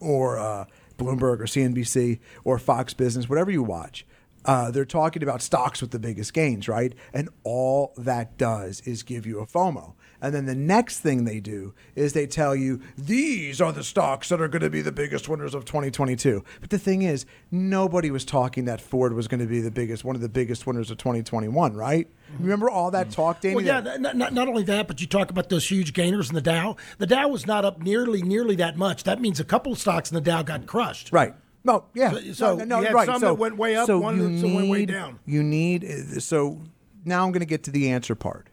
[0.00, 0.64] or uh,
[0.98, 4.06] Bloomberg or CNBC or Fox Business, whatever you watch,
[4.44, 6.94] uh, they're talking about stocks with the biggest gains, right?
[7.12, 9.94] And all that does is give you a FOMO.
[10.24, 14.30] And then the next thing they do is they tell you these are the stocks
[14.30, 16.42] that are going to be the biggest winners of 2022.
[16.62, 20.02] But the thing is, nobody was talking that Ford was going to be the biggest,
[20.02, 22.08] one of the biggest winners of 2021, right?
[22.38, 23.56] Remember all that talk, Danny?
[23.56, 26.30] Well, yeah, that- not, not, not only that, but you talk about those huge gainers
[26.30, 26.76] in the Dow.
[26.96, 29.04] The Dow was not up nearly, nearly that much.
[29.04, 31.12] That means a couple of stocks in the Dow got crushed.
[31.12, 31.34] Right.
[31.64, 32.12] No, yeah.
[32.12, 33.06] So- so no, no, you had right.
[33.06, 35.18] some so, that went way up, so one that went way down.
[35.26, 36.62] You need uh, so
[37.04, 38.48] now I'm going to get to the answer part.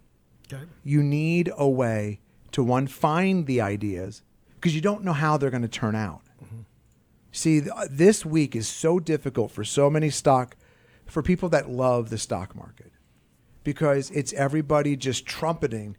[0.52, 0.64] Okay.
[0.84, 2.20] You need a way
[2.52, 4.24] to one find the ideas
[4.56, 6.22] because you don't know how they're going to turn out.
[7.32, 10.58] See, th- this week is so difficult for so many stock
[11.06, 12.92] for people that love the stock market
[13.64, 15.96] because it's everybody just trumpeting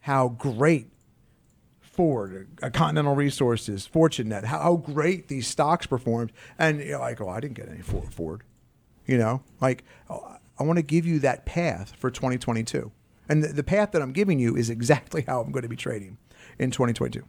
[0.00, 0.88] how great
[1.80, 6.32] Ford, uh, Continental Resources, Fortinet, how, great these stocks performed.
[6.58, 8.12] And you're like, oh, I didn't get any Ford.
[8.12, 8.42] Ford.
[9.06, 12.90] You know, like oh, I want to give you that path for 2022.
[13.28, 15.76] And the, the path that I'm giving you is exactly how I'm going to be
[15.76, 16.18] trading
[16.58, 17.24] in 2022.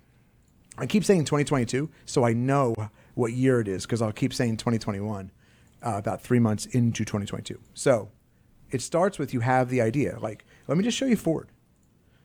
[0.78, 2.76] I keep saying 2022 so I know
[3.14, 5.32] what year it is because I'll keep saying 2021
[5.86, 7.60] uh, about three months into 2022.
[7.74, 8.10] So
[8.72, 10.18] it starts with you have the idea.
[10.20, 11.50] Like, let me just show you Ford.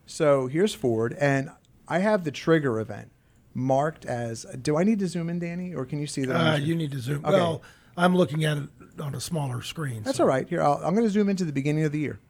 [0.06, 1.50] So here's Ford, and
[1.86, 3.12] I have the trigger event
[3.52, 4.46] marked as.
[4.62, 6.34] Do I need to zoom in, Danny, or can you see that?
[6.34, 7.22] Uh, you need to zoom.
[7.24, 7.34] Okay.
[7.34, 7.62] Well,
[7.96, 10.04] I'm looking at it on a smaller screen.
[10.04, 10.48] That's so- all right.
[10.48, 12.20] Here, I'll, I'm going to zoom into the beginning of the year.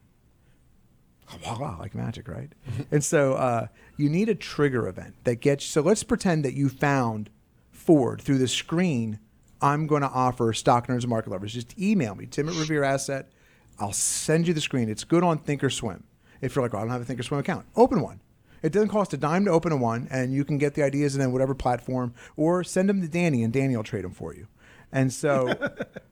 [1.37, 2.51] Voila, like magic, right?
[2.91, 5.65] and so uh, you need a trigger event that gets.
[5.65, 7.31] So let's pretend that you found
[7.71, 9.19] Ford through the screen.
[9.61, 11.53] I'm going to offer stock nerds and market lovers.
[11.53, 13.31] Just email me, Tim at Revere Asset.
[13.79, 14.89] I'll send you the screen.
[14.89, 16.03] It's good on Thinkorswim.
[16.41, 18.21] If you're like, well, I don't have a Thinkorswim account, open one.
[18.63, 21.17] It doesn't cost a dime to open a one, and you can get the ideas
[21.17, 24.49] in whatever platform, or send them to Danny, and Danny will trade them for you.
[24.91, 25.55] And so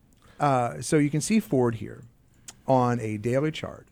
[0.40, 2.04] uh, so you can see Ford here
[2.66, 3.88] on a daily chart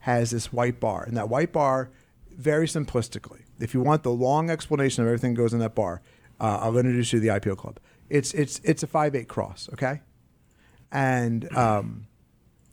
[0.00, 1.90] has this white bar, and that white bar,
[2.30, 6.02] very simplistically, if you want the long explanation of everything that goes in that bar,
[6.40, 7.80] uh, I'll introduce you to the IPO club.
[8.08, 10.00] It's it's it's a five eight cross, okay,
[10.92, 12.06] and um,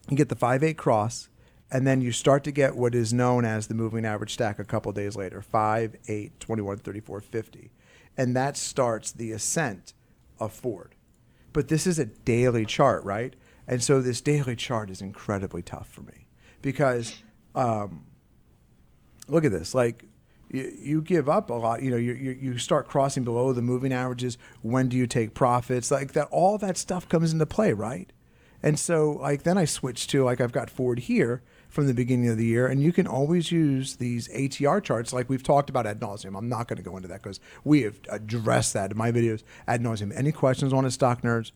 [0.09, 1.29] you get the five eight cross,
[1.71, 4.63] and then you start to get what is known as the moving average stack a
[4.63, 7.71] couple days later 5 8 21 34 50
[8.17, 9.93] and that starts the ascent
[10.39, 10.95] of ford.
[11.51, 13.35] But this is a daily chart right?
[13.67, 16.24] And so this daily chart is incredibly tough for me
[16.65, 17.21] because
[17.53, 18.03] um,
[19.27, 20.05] look at this like
[20.49, 23.61] you, you give up a lot you know you, you, you start crossing below the
[23.61, 27.71] moving averages when do you take profits like that all that stuff comes into play
[27.71, 28.11] right?
[28.63, 32.29] And so like then i switch to like i've got ford here from the beginning
[32.29, 35.85] of the year and you can always use these atr charts like we've talked about
[35.85, 38.97] ad nauseum i'm not going to go into that because we have addressed that in
[38.97, 39.43] my videos.
[39.67, 41.51] Ad nauseum any questions on it stock nerds?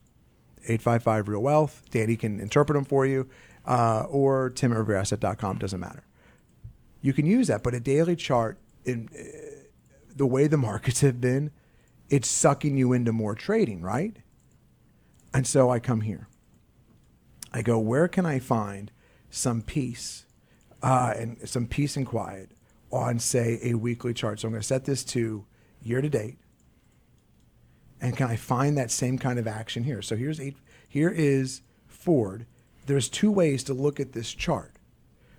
[0.65, 1.83] 855 real wealth.
[1.89, 3.27] Danny can interpret them for you
[3.69, 4.71] uh, or tim
[5.59, 6.03] doesn't matter
[7.01, 9.23] you can use that but a daily chart in uh,
[10.15, 11.51] the way the markets have been
[12.09, 14.17] it's sucking you into more trading right
[15.33, 16.27] and so i come here
[17.53, 18.91] i go where can i find
[19.29, 20.25] some peace
[20.81, 22.51] uh, and some peace and quiet
[22.91, 25.45] on say a weekly chart so i'm going to set this to
[25.81, 26.37] year to date
[28.01, 30.01] and can I find that same kind of action here?
[30.01, 32.45] So here's eight, here is Ford.
[32.89, 34.73] There's two ways to look at this chart.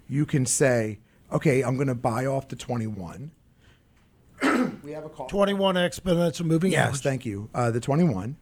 [0.08, 1.00] You can say,
[1.32, 3.32] okay, I'm going to buy off the 21.
[4.84, 5.26] we have a call.
[5.26, 7.00] 21 exponential moving Yes, average.
[7.02, 7.50] thank you.
[7.52, 8.36] Uh, the 21.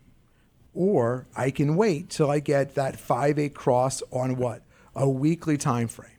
[0.75, 4.62] Or I can wait till I get that 5 8 cross on what?
[4.94, 6.11] A weekly time frame.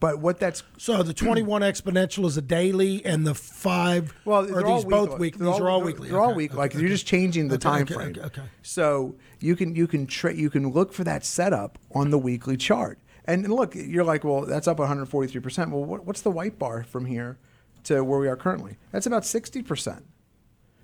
[0.00, 4.62] But what that's So the 21 exponential is a daily, and the five Well, are
[4.62, 5.46] these all both weekly.
[5.46, 6.08] These are all weekly.
[6.08, 6.54] They're all weekly.
[6.54, 6.80] okay, Like okay.
[6.80, 8.14] you're just changing the Okay, time frame.
[8.22, 8.42] okay.
[8.62, 12.56] So you can you can tra- you can look for that setup on the weekly
[12.56, 12.98] chart.
[13.24, 15.70] And and look, you're like, well, that's up 143 percent.
[15.70, 17.36] Well, what, what's the white bar from here
[17.84, 18.76] to where we are currently?
[18.92, 20.04] That's about 60 percent.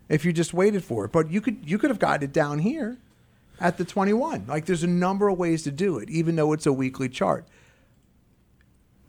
[0.08, 2.58] If you just waited for it, but you could you could have gotten it down
[2.58, 2.98] here
[3.60, 4.46] at the 21.
[4.48, 7.46] Like there's a number of ways to do it, even though it's a weekly chart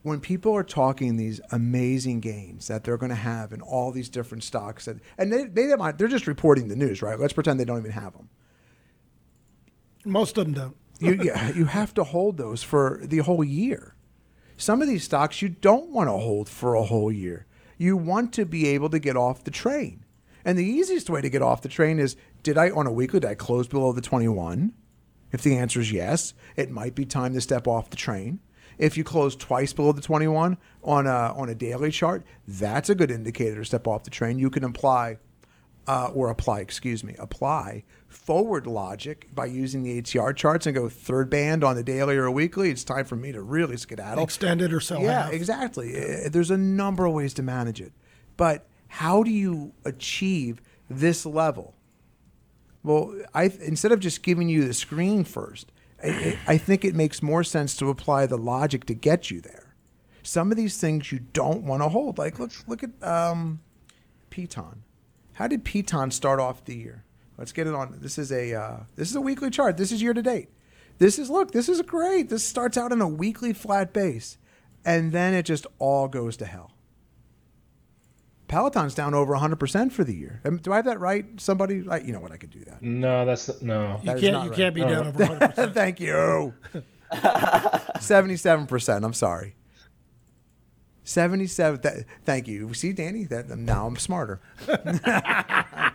[0.06, 4.08] when people are talking these amazing gains that they're going to have in all these
[4.08, 7.20] different stocks, that, and they, they might, they're just reporting the news, right?
[7.20, 8.30] Let's pretend they don't even have them.
[10.06, 10.76] Most of them don't.
[11.00, 13.96] You, yeah, you have to hold those for the whole year.
[14.58, 17.48] Some of these stocks you don't want to hold for a whole year.
[17.80, 20.06] You want to be able to get off the train.
[20.46, 23.22] And the easiest way to get off the train is did I, on a weekly,
[23.22, 24.72] did I close below the 21?
[25.32, 28.40] If the answer is yes, it might be time to step off the train.
[28.78, 32.96] If you close twice below the 21 on a, on a daily chart, that's a
[32.96, 34.38] good indicator to step off the train.
[34.40, 35.18] You can apply,
[35.88, 40.88] uh, or apply, excuse me, apply forward logic by using the ATR charts and go
[40.90, 42.70] third band on the daily or weekly.
[42.70, 44.24] It's time for me to really skedaddle.
[44.24, 45.34] Extend it or sell Yeah, half.
[45.34, 45.96] exactly.
[45.98, 47.92] Uh, There's a number of ways to manage it.
[48.38, 51.74] But how do you achieve this level?
[52.84, 55.72] Well, I instead of just giving you the screen first,
[56.48, 59.76] I- think it makes more sense to apply the logic to get you there.
[60.24, 62.18] Some of these things you don't want to hold.
[62.18, 63.62] Like look look at um.
[65.36, 67.06] How did Peloton start off the year?
[67.38, 67.98] Let's get it on.
[68.02, 69.78] This is a uh, this is a weekly chart.
[69.78, 70.50] This is year to date.
[70.98, 71.52] This is look.
[71.52, 72.30] This is great.
[72.30, 74.38] This starts out on a weekly flat base,
[74.86, 76.72] and then it just all goes to hell.
[78.48, 80.42] Peloton's down over 100% for the year.
[80.46, 81.26] Um, Do I have that right?
[81.38, 82.32] Somebody, I, you know what?
[82.32, 82.82] I could do that.
[82.82, 84.00] No, that's no.
[84.04, 84.44] You is can't.
[84.44, 84.54] You right.
[84.54, 85.74] can't be down over 100%.
[85.74, 86.54] Thank you.
[87.14, 89.04] 77%.
[89.04, 89.56] I'm sorry.
[91.06, 91.82] 77.
[91.82, 92.74] Th- thank you.
[92.74, 94.42] See, Danny, that now I'm smarter.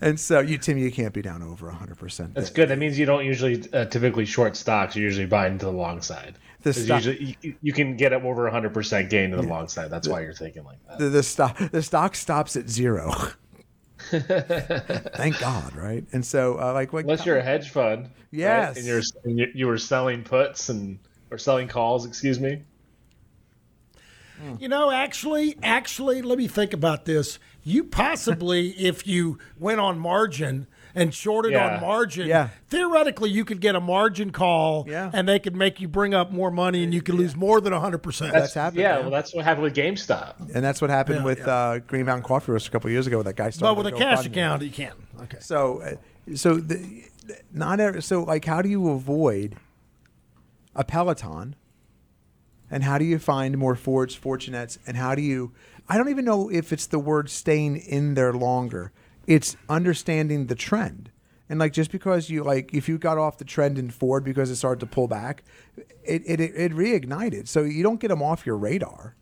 [0.00, 2.34] and so you, Tim, you can't be down over 100%.
[2.34, 2.68] That's good.
[2.68, 4.94] That means you don't usually uh, typically short stocks.
[4.94, 6.36] You're usually buying to the long side.
[6.64, 9.68] The 'Cause stock- usually you, you can get up over 100% gain to the long
[9.68, 9.90] side.
[9.90, 10.98] That's why you're thinking like that.
[10.98, 13.12] The, the stock the stock stops at zero.
[14.10, 16.04] Thank God, right?
[16.12, 18.10] And so, uh, like, like Unless you're a hedge fund, right?
[18.32, 18.76] Yes.
[18.76, 20.98] and you're and you, you were selling puts and
[21.30, 22.62] or selling calls, excuse me.
[24.58, 27.38] You know, actually, actually, let me think about this.
[27.62, 31.74] You possibly, if you went on margin and shorted Yeah.
[31.76, 32.48] on margin, Yeah.
[32.68, 35.10] theoretically, you could get a margin call, Yeah.
[35.12, 37.72] and they could make you bring up more money, and you could lose more than
[37.72, 38.32] hundred percent.
[38.32, 38.80] That's happened.
[38.80, 39.00] Yeah, yeah.
[39.00, 40.54] well, that's what happened with GameStop.
[40.54, 41.46] and that's what happened Yeah, with yeah.
[41.54, 43.16] Uh, Green Mountain Coffee Roast a couple years ago.
[43.18, 44.26] With that guy started But with a a cash GoFundMe.
[44.32, 44.92] account, you can.
[45.22, 45.38] Okay.
[45.40, 47.04] So, uh, so the,
[47.52, 49.56] not every, so like, how do you avoid
[50.76, 51.56] a Peloton?
[52.70, 54.78] And how do you find more Fords, Fortinets?
[54.86, 55.52] And how do you?
[55.88, 58.90] I don't even know if it's the word staying in there longer.
[59.26, 61.10] It's understanding the trend.
[61.48, 64.50] And like just because you like if you got off the trend in Ford because
[64.50, 65.44] it started to pull back,
[66.02, 67.48] it it, it, it reignited.
[67.48, 69.14] So you don't get them off your radar.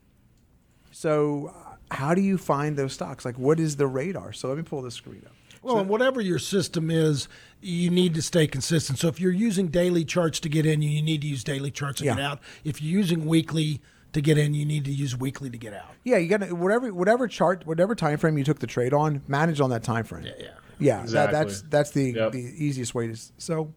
[0.92, 3.24] So uh, how do you find those stocks?
[3.24, 4.32] Like what is the radar?
[4.32, 5.32] So let me pull this screen up.
[5.62, 7.28] Well, and whatever your system is,
[7.60, 8.98] you need to stay consistent.
[8.98, 11.98] So if you're using daily charts to get in, you need to use daily charts
[11.98, 12.40] to get out.
[12.64, 13.80] If you're using weekly
[14.12, 15.90] to get in, you need to use weekly to get out.
[16.04, 19.22] Yeah, you got to whatever whatever chart, whatever time frame you took the trade on,
[19.26, 20.24] manage on that time frame.
[20.24, 20.48] Yeah, yeah.
[20.78, 21.06] yeah.
[21.06, 22.32] That, that's that's the Yep.
[22.32, 23.16] the easiest way to.
[23.38, 23.72] So,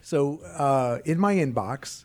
[0.00, 2.04] so uh, in my inbox,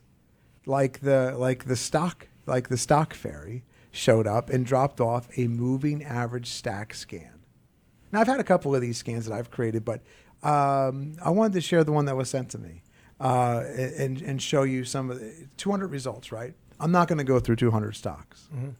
[0.65, 5.47] like the like the stock like the stock fairy showed up and dropped off a
[5.47, 7.39] moving average stack scan.
[8.11, 10.01] Now I've had a couple of these scans that I've created, but
[10.43, 12.83] um, I wanted to share the one that was sent to me
[13.19, 13.63] uh,
[13.97, 16.31] and and show you some of the 200 results.
[16.31, 18.48] Right, I'm not going to go through 200 stocks.
[18.52, 18.76] Thank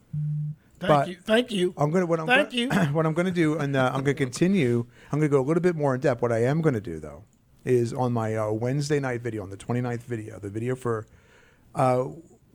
[0.80, 1.16] But you.
[1.24, 1.72] Thank you.
[1.76, 2.68] I'm gonna what I'm Thank gonna, you.
[2.92, 4.84] what I'm going to do, and uh, I'm going to continue.
[5.12, 6.20] I'm going to go a little bit more in depth.
[6.20, 7.22] What I am going to do though
[7.64, 11.06] is on my uh, Wednesday night video, on the 29th video, the video for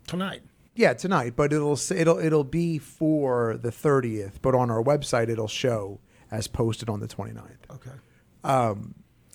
[0.05, 0.41] Tonight.
[0.75, 5.47] yeah tonight, but it'll it'll it'll be for the 30th, but on our website it'll
[5.47, 7.41] show as posted on the 29th.
[7.73, 7.91] Okay.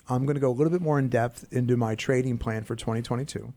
[0.09, 2.77] I'm going to go a little bit more in depth into my trading plan for
[2.77, 3.53] 2022.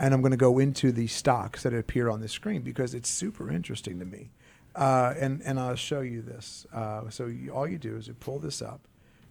[0.00, 3.10] And I'm going to go into the stocks that appear on the screen because it's
[3.10, 4.30] super interesting to me.
[4.74, 6.66] Uh, and, and I'll show you this.
[6.72, 8.80] Uh, so you, all you do is you pull this up.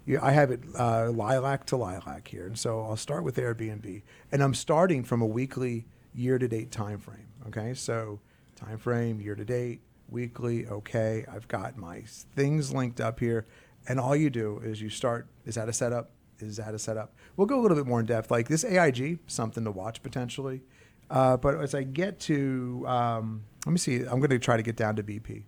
[0.05, 2.45] You, I have it uh, lilac to lilac here.
[2.45, 4.03] And so I'll start with Airbnb.
[4.31, 7.29] And I'm starting from a weekly year to date time frame.
[7.47, 7.73] Okay.
[7.73, 8.19] So
[8.55, 10.67] time frame, year to date, weekly.
[10.67, 11.25] Okay.
[11.31, 12.03] I've got my
[12.35, 13.47] things linked up here.
[13.87, 15.25] And all you do is you start.
[15.47, 16.11] Is that a setup?
[16.41, 17.13] Is that a setup?
[17.35, 18.31] We'll go a little bit more in depth.
[18.31, 20.61] Like this AIG, something to watch potentially.
[21.09, 23.97] Uh, but as I get to, um, let me see.
[24.01, 25.43] I'm going to try to get down to BP.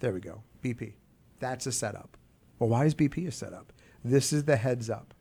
[0.00, 0.42] There we go.
[0.62, 0.94] BP.
[1.38, 2.16] That's a setup.
[2.58, 3.72] Well, why is BP a setup?
[4.04, 5.14] This is the heads up.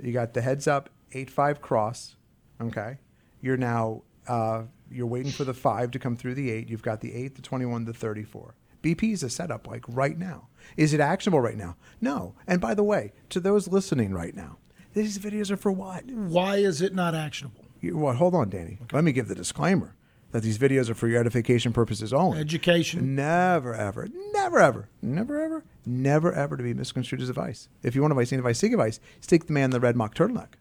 [0.00, 2.16] You got the heads up, eight five cross.
[2.60, 2.98] Okay.
[3.40, 6.68] You're now uh, you're waiting for the five to come through the eight.
[6.68, 8.54] You've got the eight, the twenty-one, the thirty-four.
[8.86, 10.46] BP is a setup like right now.
[10.76, 11.76] Is it actionable right now?
[12.00, 12.36] No.
[12.46, 14.58] And by the way, to those listening right now,
[14.94, 16.04] these videos are for what?
[16.06, 17.64] Why is it not actionable?
[17.80, 18.14] You, what?
[18.16, 18.78] Hold on, Danny.
[18.92, 19.96] Let me give the disclaimer
[20.30, 22.38] that these videos are for your edification purposes only.
[22.38, 23.16] Education.
[23.16, 27.68] Never, ever, never, ever, never, ever, never, ever to be misconstrued as advice.
[27.82, 29.00] If you want advice, any advice, seek advice.
[29.20, 30.54] Stick the man in the red mock turtleneck.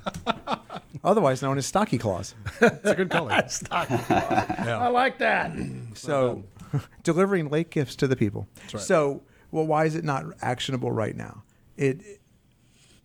[1.08, 2.36] Otherwise known as stocky Claus.
[2.62, 3.44] It's a good color.
[3.48, 4.50] Stocky Claus.
[4.60, 5.52] I like that.
[5.94, 6.44] So,
[7.04, 8.48] delivering late gifts to the people.
[8.68, 11.44] So, well, why is it not actionable right now?
[11.76, 12.22] It,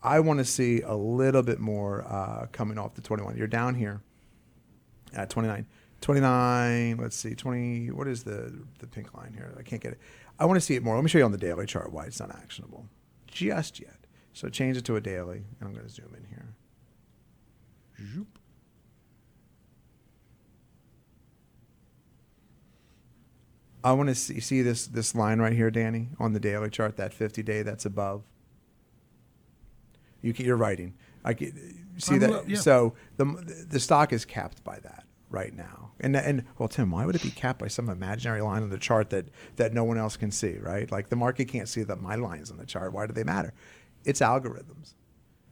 [0.02, 3.38] I want to see a little bit more uh, coming off the 21.
[3.38, 4.02] You're down here
[5.14, 5.64] at 29.
[6.02, 9.54] 29, let's see, 20, what is the, the pink line here?
[9.56, 10.00] I can't get it.
[10.38, 10.96] I want to see it more.
[10.96, 12.88] Let me show you on the daily chart why it's not actionable
[13.28, 14.06] just yet.
[14.32, 16.51] So change it to a daily, and I'm going to zoom in here.
[23.84, 26.96] I want to see, see this this line right here, Danny, on the daily chart,
[26.96, 28.22] that 50 day that's above.
[30.20, 30.94] You you're writing.
[31.24, 32.30] I can, see I'm that.
[32.30, 32.58] lo- yeah.
[32.58, 33.24] So the
[33.68, 35.92] the stock is capped by that right now.
[35.98, 38.78] And and well, Tim, why would it be capped by some imaginary line on the
[38.78, 40.58] chart that that no one else can see?
[40.58, 40.90] Right?
[40.90, 42.92] Like the market can't see that my lines on the chart.
[42.92, 43.52] Why do they matter?
[44.04, 44.94] It's algorithms.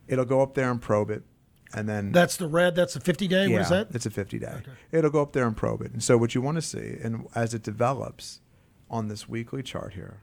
[0.07, 1.23] It'll go up there and probe it,
[1.75, 2.75] and then That's the red.
[2.75, 3.49] That's the 50 day.
[3.49, 3.89] what is that?
[3.93, 4.47] it's a 50 day.
[4.47, 4.71] Okay.
[4.93, 5.93] It'll go up there and probe it.
[5.93, 8.41] And so what you want to see, and as it develops
[8.91, 10.21] on this weekly chart here,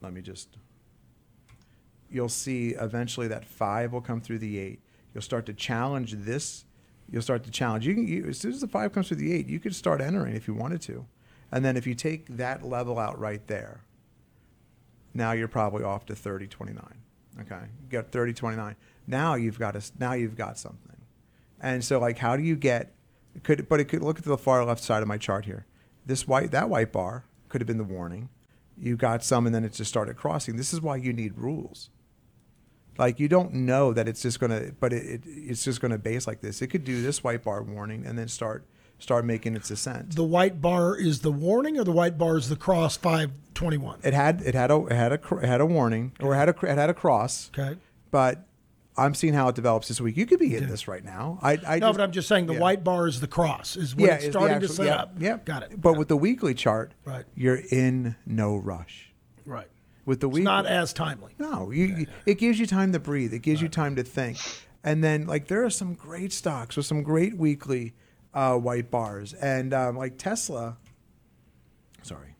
[0.00, 0.56] let me just,
[2.10, 4.80] you'll see eventually that five will come through the eight.
[5.12, 6.64] You'll start to challenge this.
[7.10, 7.86] You'll start to challenge.
[7.86, 10.00] You can, you, as soon as the five comes through the eight, you could start
[10.00, 11.06] entering if you wanted to.
[11.52, 13.82] And then if you take that level out right there,
[15.12, 16.84] now you're probably off to 30, 29.
[17.40, 17.60] Okay.
[17.82, 18.76] You got 30, 29.
[19.10, 20.96] Now you've got a, now you've got something.
[21.60, 22.94] And so like how do you get
[23.42, 25.66] could but it could look at the far left side of my chart here.
[26.06, 28.28] This white that white bar could have been the warning.
[28.78, 30.56] You got some and then it just started crossing.
[30.56, 31.90] This is why you need rules.
[32.98, 36.26] Like you don't know that it's just gonna, but it, it it's just gonna base
[36.26, 36.60] like this.
[36.62, 38.66] It could do this white bar warning and then start
[38.98, 40.16] start making its ascent.
[40.16, 43.78] The white bar is the warning, or the white bar is the cross five twenty
[43.78, 44.00] one.
[44.02, 46.36] It had it had a it had a cr- it had a warning or it
[46.36, 47.50] had a cr- it had a cross.
[47.58, 47.78] Okay.
[48.10, 48.46] But
[48.96, 50.16] I'm seeing how it develops this week.
[50.16, 51.38] You could be hitting this right now.
[51.42, 52.60] I, I No, just- but I'm just saying the yeah.
[52.60, 53.76] white bar is the cross.
[53.76, 55.12] Is when it's is starting actual- to set yeah, up.
[55.18, 55.80] Yeah, Got it.
[55.80, 57.24] But with the weekly chart, Right.
[57.34, 59.12] you're in no rush.
[59.46, 59.68] right.
[60.06, 61.34] With the It's weekly, not as timely.
[61.38, 63.32] No, you, you- it gives you time to breathe.
[63.32, 64.38] It gives you time to think.
[64.82, 67.94] And then, like, there are some great stocks with some great weekly
[68.34, 69.34] uh, white bars.
[69.34, 70.78] And, um, like, Tesla.
[72.02, 72.34] Sorry.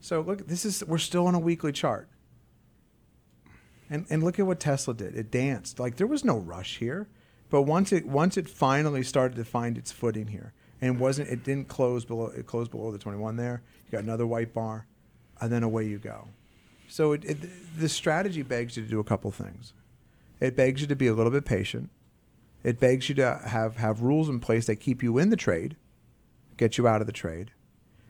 [0.00, 2.08] So, look, this is, we're still on a weekly chart.
[3.90, 5.14] And, and look at what Tesla did.
[5.14, 5.78] It danced.
[5.78, 7.08] Like, there was no rush here.
[7.50, 11.44] But once it once it finally started to find its footing here, and wasn't it
[11.44, 13.62] didn't close below it closed below the 21 there.
[13.86, 14.86] You got another white bar,
[15.40, 16.28] and then away you go.
[16.88, 17.38] So it, it,
[17.78, 19.72] the strategy begs you to do a couple things.
[20.40, 21.90] It begs you to be a little bit patient.
[22.64, 25.76] It begs you to have, have rules in place that keep you in the trade,
[26.56, 27.52] get you out of the trade.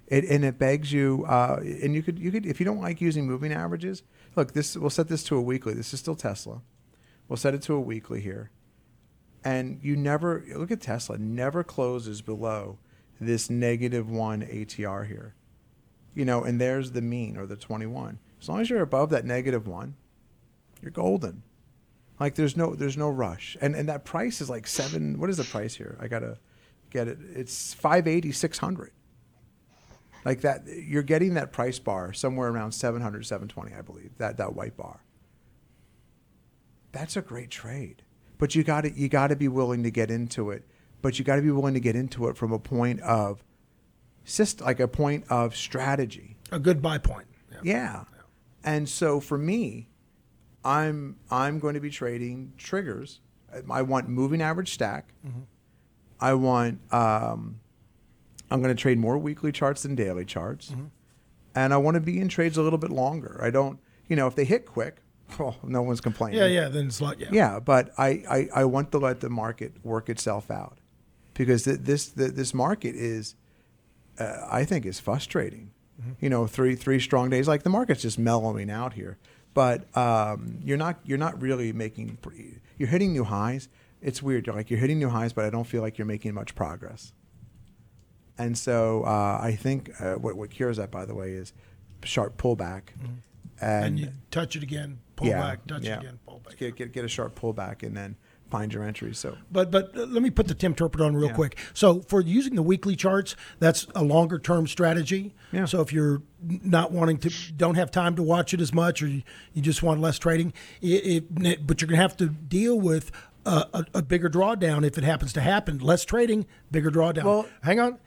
[0.06, 3.00] It, and it begs you, uh, and you could you could if you don't like
[3.00, 4.02] using moving averages,
[4.38, 5.74] look this we'll set this to a weekly.
[5.74, 6.62] This is still Tesla.
[7.28, 8.50] We'll set it to a weekly here,
[9.44, 11.18] and you never look at Tesla.
[11.18, 12.78] Never closes below
[13.20, 15.34] this negative one ATR here
[16.18, 18.18] you know, and there's the mean or the 21.
[18.40, 19.94] As long as you're above that negative one,
[20.82, 21.44] you're golden.
[22.18, 25.20] Like there's no there's no rush, and and that price is like seven.
[25.20, 25.96] What is the price here?
[26.00, 26.38] I gotta
[26.90, 27.18] get it.
[27.32, 28.90] It's 580, 600.
[30.28, 34.10] Like that, you're getting that price bar somewhere around 700, 720, I believe.
[34.18, 35.02] That that white bar.
[36.92, 38.02] That's a great trade,
[38.36, 40.66] but you got to you got to be willing to get into it.
[41.00, 43.42] But you got to be willing to get into it from a point of,
[44.26, 46.36] just like a point of strategy.
[46.52, 47.28] A good buy point.
[47.50, 47.60] Yeah.
[47.62, 48.04] Yeah.
[48.62, 49.88] And so for me,
[50.62, 53.20] I'm I'm going to be trading triggers.
[53.70, 55.14] I want moving average stack.
[56.20, 57.60] I want um,
[58.50, 60.74] I'm going to trade more weekly charts than daily charts,
[61.54, 63.40] and I want to be in trades a little bit longer.
[63.42, 63.78] I don't,
[64.08, 64.96] you know, if they hit quick,
[65.40, 66.38] oh, no one's complaining.
[66.38, 66.68] Yeah, yeah.
[66.68, 67.28] Then it's like yeah.
[67.30, 70.78] Yeah, but I, I, I want to let the market work itself out
[71.34, 73.34] because th- this th- this market is,
[74.18, 75.72] uh, I think, is frustrating.
[76.20, 79.18] You know, three three strong days, like the market's just mellowing out here.
[79.52, 82.18] But um, you're not you're not really making
[82.78, 83.68] you're hitting new highs.
[84.00, 84.46] It's weird.
[84.46, 87.12] You're like you're hitting new highs, but I don't feel like you're making much progress.
[88.38, 91.52] And so uh, I think uh, what what cures that, by the way, is
[92.04, 92.82] sharp pullback.
[93.60, 96.56] And And, you touch it again, pull back, touch it again, pull back.
[96.56, 98.14] Get, get, get a sharp pullback and then
[98.48, 99.12] find your entry.
[99.14, 101.34] So But but uh, let me put the Tim Turpin on real Yeah.
[101.34, 101.58] quick.
[101.74, 105.34] So for using the weekly charts, that's a longer term strategy.
[105.52, 105.64] Yeah.
[105.64, 109.08] So if you're not wanting to, don't have time to watch it as much, or
[109.08, 109.22] you,
[109.52, 113.10] you just want less trading, it, it, but you're going to have to deal with
[113.44, 115.78] a, a, a bigger drawdown if it happens to happen.
[115.78, 117.24] Less trading, bigger drawdown.
[117.24, 117.98] Well- hang on.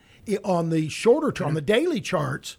[0.44, 2.56] On the shorter term, on the daily charts,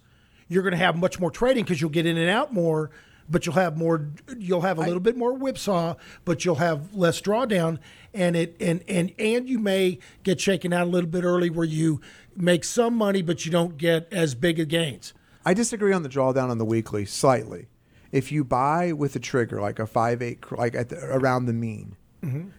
[0.47, 2.91] you're going to have much more trading because you'll get in and out more.
[3.29, 4.09] But you'll have more.
[4.37, 5.95] You'll have a little bit more whipsaw,
[6.25, 7.79] but you'll have less drawdown,
[8.13, 11.65] and it and and and you may get shaken out a little bit early where
[11.65, 12.01] you
[12.35, 15.13] make some money, but you don't get as big a gains.
[15.45, 17.67] I disagree on the drawdown on the weekly slightly.
[18.11, 21.53] If you buy with a trigger like a five eight, like at the, around the
[21.53, 21.95] mean,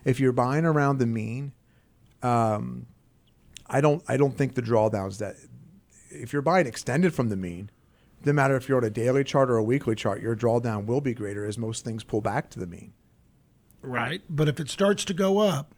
[0.06, 1.52] if you're buying around the mean,
[2.22, 2.86] um,
[3.66, 5.36] I don't I don't think the drawdowns that
[6.10, 7.70] if you're buying extended from the mean,
[8.24, 11.00] no matter if you're on a daily chart or a weekly chart, your drawdown will
[11.00, 12.92] be greater as most things pull back to the mean.
[13.82, 14.22] Right.
[14.30, 15.74] But if it starts to go up,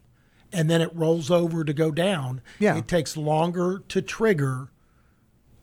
[0.52, 2.76] and then it rolls over to go down, Yeah.
[2.76, 4.68] it takes longer to trigger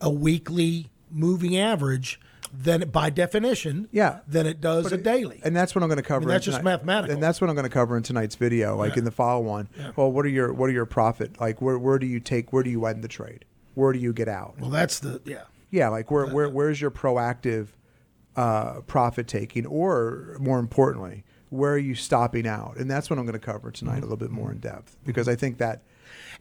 [0.01, 2.19] a weekly moving average
[2.55, 4.19] than by definition, Yeah.
[4.27, 5.41] than it does a it- daily.
[5.43, 6.21] And that's what I'm going to cover.
[6.23, 7.13] in that's just tonight- mathematical.
[7.15, 9.67] And that's what I'm going to cover in tonight's video, like in the follow one.
[9.95, 11.39] Well, what are your what are your profit?
[11.41, 13.45] Like where where do you take where do you end the trade?
[13.73, 14.55] Where do you get out?
[14.59, 15.41] well, that's the yeah.
[15.71, 17.69] Yeah, like where where where's your proactive
[18.35, 22.77] uh, profit taking, or more importantly, where are you stopping out?
[22.77, 25.27] And that's what I'm going to cover tonight a little bit more in depth because
[25.27, 25.81] I think that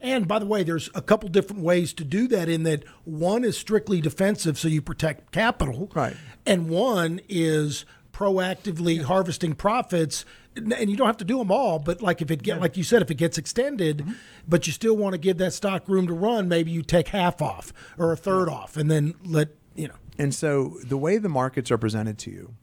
[0.01, 2.49] And by the way, there's a couple different ways to do that.
[2.49, 6.15] In that, one is strictly defensive, so you protect capital, Right.
[6.45, 10.23] And one is proactively harvesting profits
[10.55, 12.83] and you don't have to do them all, but like if it get like you
[12.83, 14.11] said, if it gets extended, Mm-hmm.
[14.47, 17.41] but you still want to give that stock room to run, maybe you take half
[17.41, 19.95] off or a third off, and then let you know.
[20.19, 22.53] And so the way the markets are presented to you,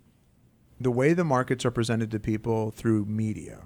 [0.81, 3.63] the way the markets are presented to people through media,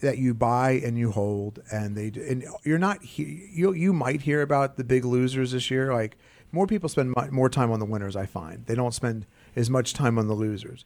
[0.00, 4.22] that you buy and you hold, and they and you're not he- you you might
[4.22, 5.92] hear about the big losers this year.
[5.92, 6.16] Like
[6.52, 8.16] more people spend mo- more time on the winners.
[8.16, 10.84] I find they don't spend as much time on the losers.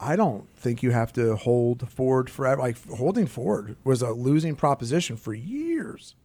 [0.00, 2.60] I don't think you have to hold Ford forever.
[2.60, 6.16] Like holding Ford was a losing proposition for years.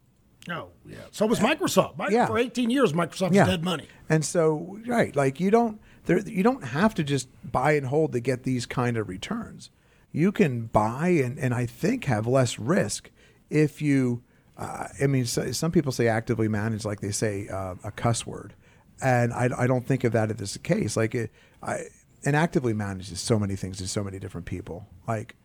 [0.50, 0.98] Oh yeah.
[1.12, 1.98] So was Microsoft.
[2.00, 2.26] Mi- Yeah.
[2.26, 3.88] For 18 years, Microsoft was dead money.
[4.10, 8.14] And so, right, like you don't there you don't have to just buy and hold
[8.14, 9.70] to get these kind of returns.
[10.18, 13.12] You can buy and, and I think have less risk
[13.50, 14.24] if you.
[14.58, 18.26] Uh, I mean, so, some people say actively manage, like they say uh, a cuss
[18.26, 18.56] word,
[19.04, 20.98] and I, I don't think of that as the case.
[20.98, 21.84] Like it, I
[22.26, 24.88] and actively manage is so many things to so many different people.
[25.08, 25.36] Like,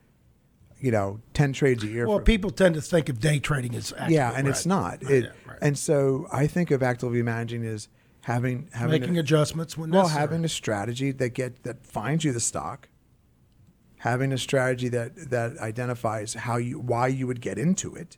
[0.80, 2.08] you know, ten trades a year.
[2.08, 4.50] Well, people tend to think of day trading as active, yeah, and right.
[4.50, 5.02] it's not.
[5.02, 5.58] Right, It, yeah, right.
[5.60, 7.88] And so I think of actively managing as
[8.22, 10.20] having having making a, adjustments when well, necessary.
[10.20, 12.88] having a strategy that get that finds you the stock,
[14.02, 18.16] having a strategy that that identifies how you why you would get into it.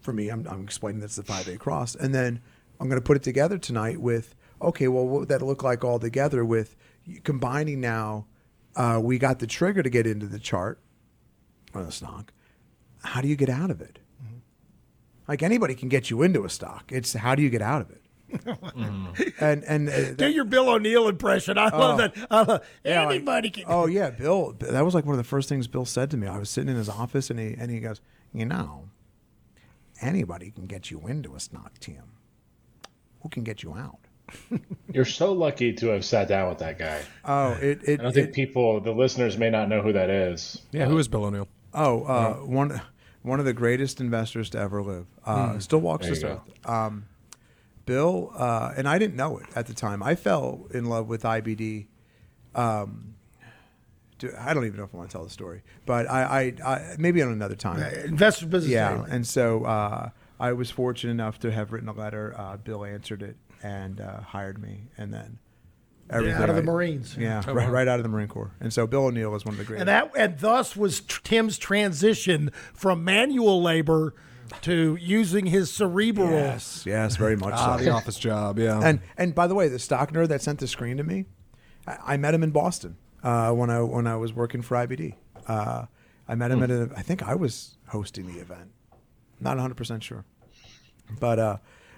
[0.00, 2.40] For me, I'm, I'm explaining that's the five A cross, and then
[2.80, 5.84] I'm going to put it together tonight with okay, well, what would that look like
[5.84, 6.76] all together with
[7.24, 8.26] combining now?
[8.74, 10.80] Uh, we got the trigger to get into the chart
[11.74, 12.32] or the stock.
[13.02, 13.98] How do you get out of it?
[14.24, 14.38] Mm-hmm.
[15.28, 16.90] Like anybody can get you into a stock.
[16.90, 18.00] It's how do you get out of it?
[19.38, 21.58] And and uh, Do your Bill O'Neil impression.
[21.58, 22.14] I love that.
[22.30, 23.64] I love, Yeah, like- anybody can.
[23.66, 24.54] Oh yeah, Bill.
[24.60, 26.26] That was like one of the first things Bill said to me.
[26.26, 28.00] I was sitting in his office, and he and he goes,
[28.32, 28.88] "You know,
[30.00, 32.02] anybody can get you into a stock, Tim.
[33.22, 33.98] Who can get you out?"
[34.92, 37.02] You're so lucky to have sat down with that guy.
[37.24, 37.80] Oh, it.
[37.86, 40.60] it, I don't think it- people, the listeners, may not know who that is.
[40.72, 41.48] Yeah, who is Bill O'Neil?
[41.74, 42.80] oh, uh, one
[43.22, 45.06] one of the greatest investors to ever live.
[45.24, 46.40] Uh, Still walks There this earth.
[46.66, 47.06] Um,
[47.86, 50.02] Bill, uh, and I didn't know it at the time.
[50.02, 51.86] I fell in love with IBD.
[52.54, 53.14] Um,
[54.18, 56.72] to- I don't even know if I want to tell the story, but I, I,
[56.74, 57.82] I maybe on another time.
[58.04, 58.72] Investor business.
[58.72, 59.10] Yeah, Daily.
[59.10, 60.10] and so uh,
[60.40, 62.34] I was fortunate enough to have written a letter.
[62.36, 65.38] Uh, Bill answered it and uh, hired me, and then
[66.10, 67.16] everything out of the Marines.
[67.18, 68.52] Yeah, right, right out of the Marine Corps.
[68.60, 69.80] And so Bill O'Neil was one of the greatest.
[69.80, 74.14] And that and thus was tr- Tim's transition from manual labor
[74.62, 76.30] to using his cerebral.
[76.30, 77.84] yes, yes, very much Ah, so.
[77.84, 78.58] the office job.
[78.58, 78.80] Yeah.
[78.82, 81.26] And and by the way, the stock nerd that sent the screen to me,
[81.86, 85.14] I, I met him in Boston uh, when I when I was working for IBD.
[85.46, 85.86] Uh,
[86.28, 86.90] I met him at a.
[86.96, 88.70] I think I was hosting the event.
[89.40, 90.24] Not 100 percent sure,
[91.20, 91.56] but uh,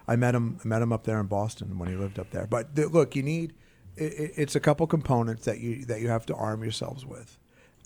[0.09, 0.59] I met him.
[0.65, 2.47] I met him up there in Boston when he lived up there.
[2.47, 3.55] But th- look, you need.
[3.97, 7.39] It, it- it's a couple components that you that you have to arm yourselves with,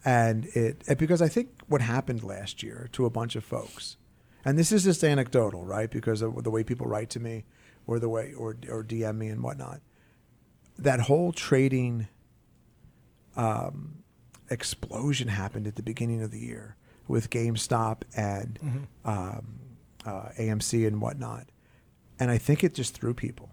[0.05, 3.97] and it and because I think what happened last year to a bunch of folks,
[4.45, 5.91] and this is just anecdotal, right?
[5.91, 7.45] Because of the way people write to me,
[7.87, 9.81] or the way or or DM me and whatnot.
[10.79, 12.09] That whole trading
[13.37, 14.03] um,
[14.49, 16.77] explosion happened at the beginning of the year
[17.07, 18.59] with GameStop and
[19.05, 19.61] um,
[20.07, 21.47] uh, AMC and whatnot,
[22.19, 23.51] and I think it just threw people.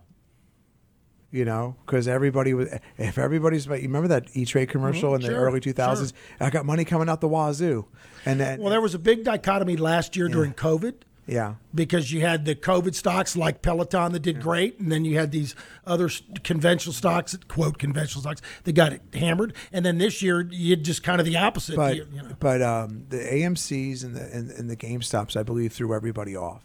[1.38, 2.70] You know, because everybody was.
[2.98, 6.14] If everybody's, you remember that E Trade commercial in the sure, early two thousands?
[6.40, 7.86] I got money coming out the wazoo,
[8.26, 10.96] and then Well, there was a big dichotomy last year during COVID
[11.28, 15.18] yeah, because you had the COVID stocks like Peloton that did great, and then you
[15.18, 16.10] had these other
[16.44, 19.54] conventional stocks, quote conventional stocks, that got hammered.
[19.74, 21.76] And then this year, you had just kind of the opposite.
[21.76, 22.36] but you, you know.
[22.40, 26.64] but um, the AMC's and the and, and the GameStops, I believe, threw everybody off,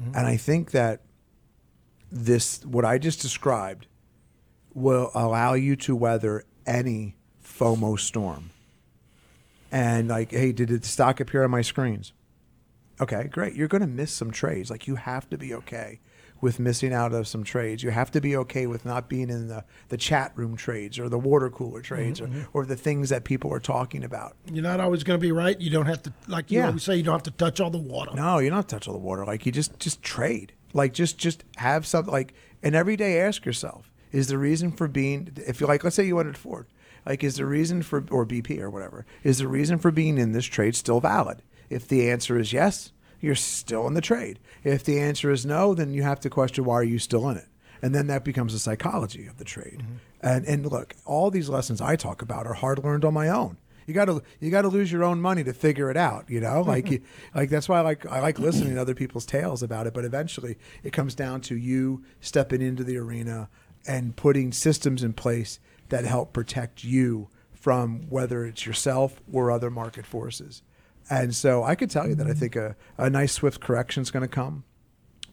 [0.00, 0.16] Mm-hmm.
[0.16, 1.00] and I think that
[2.12, 3.86] this what I just described
[4.74, 8.50] will allow you to weather any FOMO storm.
[9.72, 12.12] And like, hey, did the stock appear on my screens?
[13.00, 13.54] Okay, great.
[13.54, 14.70] You're going to miss some trades.
[14.70, 16.00] Like you have to be okay
[16.40, 17.82] with missing out of some trades.
[17.82, 21.08] You have to be okay with not being in the, the chat room trades or
[21.08, 24.36] the water cooler trades Mm-hmm, or, or the things that people are talking about.
[24.50, 25.58] You're not always going to be right.
[25.60, 26.66] You don't have to, like you Yeah.
[26.68, 28.12] always say, you don't have to touch all the water.
[28.14, 29.24] No, you're not touch all the water.
[29.24, 30.52] Like you just just trade.
[30.72, 34.88] Like just just have something like and every day ask yourself, is the reason for
[34.88, 36.66] being if you like let's say you wanted Ford,
[37.06, 40.32] like is the reason for or BP or whatever, is the reason for being in
[40.32, 41.42] this trade still valid?
[41.68, 44.38] If the answer is yes, you're still in the trade.
[44.64, 47.36] If the answer is no, then you have to question why are you still in
[47.36, 47.48] it?
[47.82, 49.82] And then that becomes the psychology of the trade.
[49.82, 49.94] Mm-hmm.
[50.22, 53.56] And and look, all these lessons I talk about are hard learned on my own.
[53.86, 56.28] You got to you got to lose your own money to figure it out.
[56.28, 57.00] You know, like you,
[57.34, 59.94] like that's why I like I like listening to other people's tales about it.
[59.94, 63.48] But eventually, it comes down to you stepping into the arena
[63.86, 65.58] and putting systems in place
[65.88, 70.62] that help protect you from whether it's yourself or other market forces.
[71.08, 74.10] And so I could tell you that I think a, a nice swift correction is
[74.10, 74.64] going to come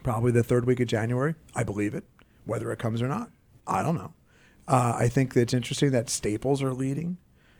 [0.04, 1.36] probably the third week of January.
[1.56, 2.04] I believe it.
[2.46, 3.30] Whether it comes or not,
[3.68, 4.14] I don't know.
[4.68, 7.18] Uh, I think that it's interesting that staples are leading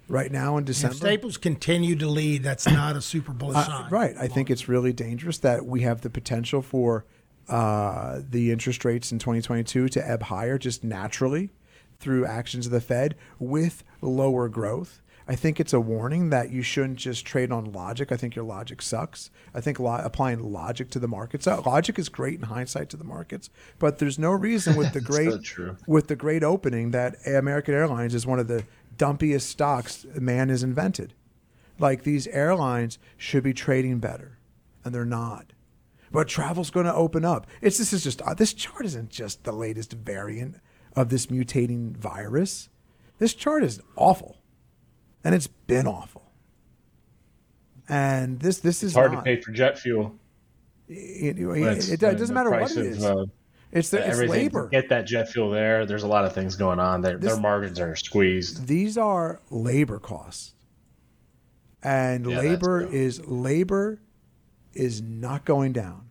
[0.10, 0.96] right now in If December.
[0.96, 3.92] Staples continue to lead, that's not a super bullish Uh, sign.
[3.92, 4.16] right.
[4.18, 7.06] I think it's really dangerous that we have the potential for
[7.50, 11.50] uh, the interest rates in 2022 to ebb higher just naturally
[12.00, 15.02] through actions of the Fed with lower growth.
[15.30, 18.14] I think it's a warning that you shouldn't just trade on logic.
[18.14, 19.30] I think your logic sucks.
[19.54, 22.98] I think lo- applying logic to the markets, uh, logic is great in hindsight to
[22.98, 27.18] the markets, but there's no reason with the great so with the great opening that
[27.28, 28.64] American Airlines is one of the
[28.96, 31.14] dumpiest stocks man has invented.
[31.78, 34.38] Like these airlines should be trading better,
[34.86, 35.52] and they're not.
[36.12, 37.48] But travel's going to open up.
[37.62, 40.56] It's this is just uh, this chart isn't just the latest variant
[40.96, 42.70] of this mutating virus.
[43.20, 44.38] This chart is awful,
[45.24, 46.32] and it's been awful.
[47.90, 50.16] And this this is hard not, to pay for jet fuel.
[50.88, 53.26] It, it- it- it doesn't matter what it of, uh,
[53.72, 54.68] it's the, it's labor.
[54.70, 55.86] Get that jet fuel there.
[55.86, 57.02] There's a lot of things going on.
[57.02, 58.66] Their, This- their margins are squeezed.
[58.68, 60.54] these are labor costs
[61.84, 64.00] and Yeah, labor is labor
[64.78, 66.10] is not going down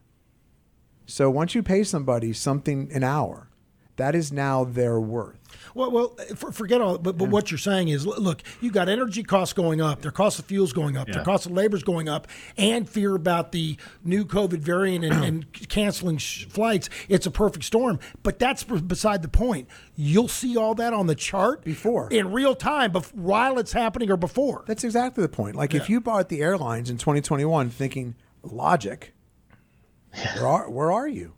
[1.07, 3.49] so once you pay somebody something an hour
[3.97, 5.39] that is now their worth
[5.75, 6.99] Well, well, for, forget all.
[6.99, 10.39] But, but what you're saying is, look, you got energy costs going up, their cost
[10.39, 14.27] of fuels going up, their cost of labor's going up, and fear about the new
[14.27, 16.91] COVID variant and, and canceling sh- flights.
[17.09, 17.99] It's a perfect storm.
[18.23, 19.67] But that's b- beside the point.
[19.97, 22.09] You'll see all that on the chart Before.
[22.11, 24.63] in real time, bef- while it's happening or before.
[24.67, 28.15] that's exactly the point like if you bought the airlines in 2021 thinking
[28.47, 29.15] logic
[30.35, 31.35] where are, where are you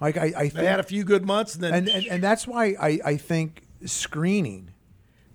[0.00, 2.22] like i, I They think had a few good months, and then and, and and
[2.22, 4.72] that's why I, I think screening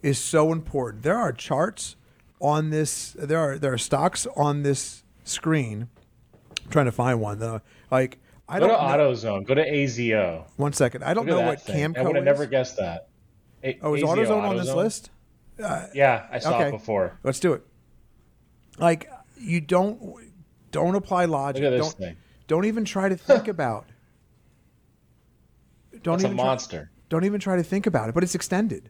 [0.01, 1.03] is so important.
[1.03, 1.95] There are charts
[2.41, 3.13] on this.
[3.17, 5.87] There are there are stocks on this screen.
[6.63, 7.39] I'm trying to find one.
[7.39, 7.61] though.
[7.91, 9.03] like I Go don't to know.
[9.11, 9.47] AutoZone.
[9.47, 10.45] Go to AZO.
[10.57, 11.03] One second.
[11.03, 11.83] I don't know what thing.
[11.83, 12.25] I Camco would have is.
[12.25, 13.07] never guessed that.
[13.63, 14.75] A- oh, is AZO, AutoZone on this AutoZone?
[14.75, 15.09] list?
[15.63, 16.67] Uh, yeah, I saw okay.
[16.67, 17.17] it before.
[17.23, 17.65] Let's do it.
[18.77, 19.99] Like you don't
[20.71, 21.63] don't apply logic.
[21.63, 22.17] Look at this don't thing.
[22.47, 23.87] don't even try to think about.
[26.03, 26.91] Don't It's a even try- monster.
[27.09, 28.89] don't even try to think about it, but it's extended.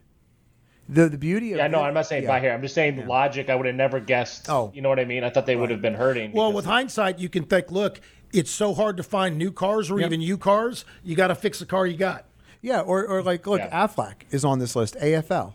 [0.88, 2.28] The the beauty of Yeah, no, it- I'm not saying yeah.
[2.28, 2.52] buy here.
[2.52, 3.48] I'm just saying logic.
[3.50, 4.48] I would have never guessed.
[4.48, 4.70] Oh.
[4.74, 5.24] you know what I mean?
[5.24, 6.32] I thought they would have been hurting.
[6.32, 8.00] Well, because with hindsight, you can think, look,
[8.32, 10.06] it's so hard to find new cars or Yep.
[10.06, 10.84] even U cars.
[11.02, 12.26] You got to fix the car you got.
[12.62, 13.86] Yeah, or, or like look, Yeah.
[13.86, 14.96] Aflac is on this list.
[15.00, 15.54] AFL.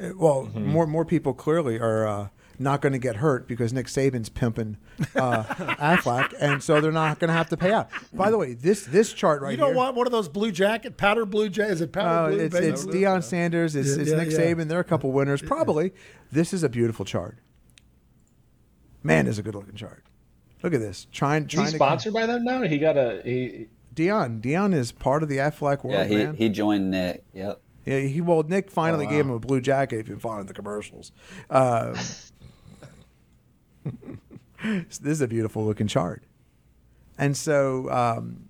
[0.00, 0.66] Uh, Well, Mm-hmm.
[0.66, 2.28] more more people clearly are uh,
[2.60, 4.76] not going to get hurt because Nick Saban's pimping
[5.16, 7.88] uh, Aflac, and so they're not going to have to pay out.
[8.12, 9.52] By the way, this this chart right here.
[9.52, 9.76] you don't here.
[9.76, 11.72] want one of those blue jacket, powder blue jacket.
[11.72, 12.44] Is it powder Oh, blue?
[12.44, 12.92] it's baby it's blue?
[12.94, 13.74] Deion Sanders.
[13.74, 14.38] It's, Yeah, it's yeah, Nick yeah.
[14.38, 14.68] Saban.
[14.68, 15.42] There are a couple winners.
[15.42, 15.92] Probably.
[16.30, 17.38] This is a beautiful chart.
[19.02, 20.04] Man, is a good looking chart.
[20.62, 21.06] Look at this.
[21.10, 22.62] Trying Is trying he to sponsored by them now?
[22.62, 23.68] He got a he.
[23.94, 24.40] Deion.
[24.42, 26.34] Deion is part of the Aflac world, Yeah, he, man.
[26.36, 27.24] he joined Nick.
[27.32, 27.60] Yep.
[27.86, 30.00] Yeah, he well, Nick finally Oh, gave him a blue jacket.
[30.00, 31.12] If you've been following the commercials,
[31.48, 31.94] um,
[34.62, 36.22] this is a beautiful looking chart,
[37.18, 38.48] and so um,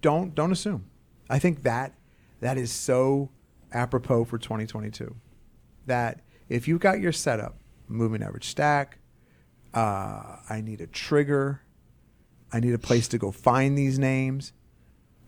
[0.00, 0.86] don't don't assume.
[1.28, 1.94] I think that
[2.40, 3.30] that is so
[3.72, 5.14] apropos for 2022.
[5.86, 7.56] That if you've got your setup,
[7.88, 8.98] moving average stack,
[9.74, 11.62] uh, I need a trigger,
[12.52, 14.52] I need a place to go find these names,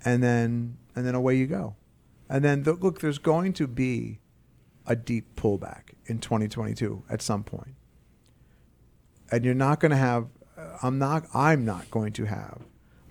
[0.05, 1.76] and then and then away you go.
[2.29, 4.20] And then th- look, there's going to be
[4.87, 7.74] a deep pullback in 2022 at some point.
[9.31, 12.62] And you're not going to have uh, I'm not I'm not going to have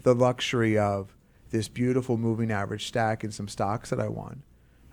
[0.04, 1.16] the luxury of
[1.50, 4.44] this beautiful moving average stack and some stocks that I want.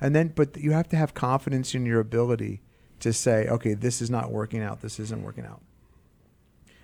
[0.01, 2.63] And then but you have to have confidence in your ability
[3.01, 5.63] to say, okay, this is not working out, this isn't working out.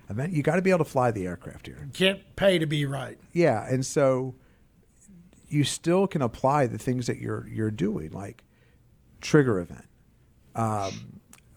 [0.09, 1.89] And then you got to be able to fly the aircraft here.
[1.93, 3.17] Can't pay to be right.
[3.33, 4.35] Yeah, and so
[5.49, 8.45] you still can apply the things that you're you're doing, like
[9.21, 9.87] trigger event.
[10.55, 11.10] Um,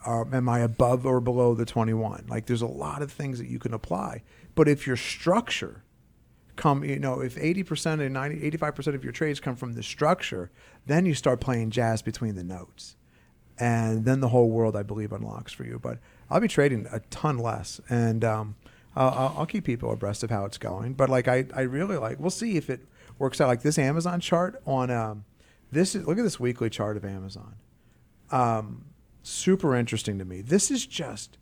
[0.05, 2.25] are, am I above or below the 21?
[2.27, 4.23] Like, there's a lot of things that you can apply.
[4.55, 5.83] But if your structure
[6.55, 10.51] come, you know, if 80% and 90, 85% of your trades come from the structure,
[10.85, 12.95] then you start playing jazz between the notes.
[13.59, 15.79] And then the whole world, I believe, unlocks for you.
[15.79, 15.99] But
[16.29, 17.79] I'll be trading a ton less.
[17.89, 18.55] And um,
[18.95, 20.93] I'll, I'll- I'll keep people abreast of how it's going.
[20.93, 22.81] But like, I, I really like, we'll see if it
[23.19, 23.47] works out.
[23.47, 25.25] Like this Amazon chart on, um,
[25.71, 27.55] this is, look at this weekly chart of Amazon
[28.31, 28.85] um,
[29.23, 30.41] super interesting to me.
[30.41, 31.37] This is just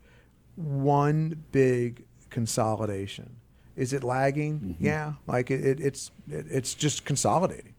[0.55, 3.37] one big consolidation.
[3.75, 4.77] Is it lagging?
[4.79, 7.73] Yeah, like it, it, it's it, it's just consolidating.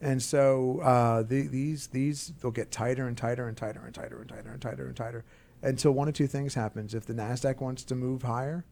[0.00, 4.20] And so uh, the, these these they'll get tighter and tighter and tighter and tighter
[4.20, 5.24] and tighter and tighter and tighter
[5.62, 6.94] until one of two things happens.
[6.94, 8.64] If the Nasdaq wants to move higher,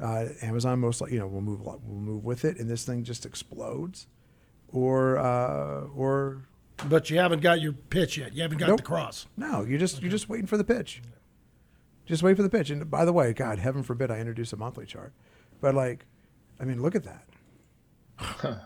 [0.00, 3.04] uh, Amazon most likely you know will move will move with it, and this thing
[3.04, 4.06] just explodes,
[4.68, 6.42] or uh, or
[6.88, 8.34] But you haven't got your pitch yet.
[8.34, 8.78] You haven't got Nope.
[8.78, 9.26] the cross.
[9.36, 11.00] no, you're just you're just waiting for the pitch.
[12.04, 12.70] Just wait for the pitch.
[12.70, 15.12] And by the way, God, heaven forbid I introduce a monthly chart,
[15.60, 16.04] but like,
[16.60, 18.60] I mean, look at that.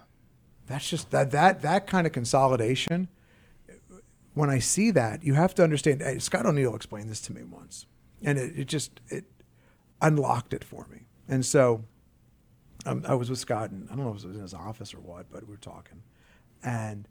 [0.66, 3.08] That's just that that that kind of consolidation.
[4.34, 6.02] When I see that, you have to understand.
[6.02, 7.86] eh, Scott O'Neil explained this to me once,
[8.22, 9.24] and it, it just it
[10.00, 11.06] unlocked it for me.
[11.28, 11.84] And so,
[12.86, 14.94] um, I was with Scott, and I don't know if it was in his office
[14.94, 16.02] or what, but we were talking,
[16.62, 17.08] and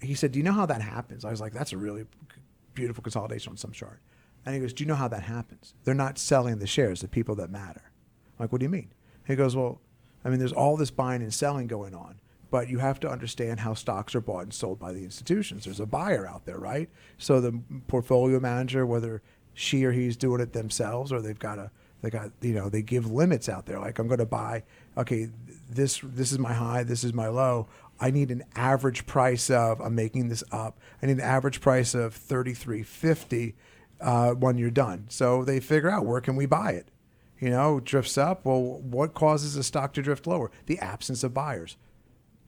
[0.00, 2.06] he said, "Do you know how that happens?" I was like, "That's a really
[2.74, 4.00] beautiful consolidation on some chart."
[4.44, 5.74] And he goes, "Do you know how that happens?
[5.84, 7.82] They're not selling the shares, the people that matter."
[8.38, 8.92] I'm like, "What do you mean?"
[9.26, 9.80] He goes, "Well,
[10.24, 12.16] I mean, there's all this buying and selling going on,
[12.50, 15.64] but you have to understand how stocks are bought and sold by the institutions.
[15.64, 16.88] There's a buyer out there, right?
[17.18, 19.22] So the portfolio manager, whether
[19.52, 21.70] she or he's doing it themselves or they've got a
[22.04, 23.78] they got you know they give limits out there.
[23.78, 24.64] Like I'm going to buy,
[24.96, 25.30] okay,
[25.70, 27.66] this this is my high, this is my low.
[28.00, 30.78] I need an average price of I'm making this up.
[31.02, 33.54] I need an average price of thirty three fifty
[34.00, 35.06] uh, when you're done.
[35.08, 36.88] So they figure out where can we buy it.
[37.40, 38.44] You know, drifts up.
[38.44, 40.50] Well, what causes a stock to drift lower?
[40.66, 41.76] The absence of buyers.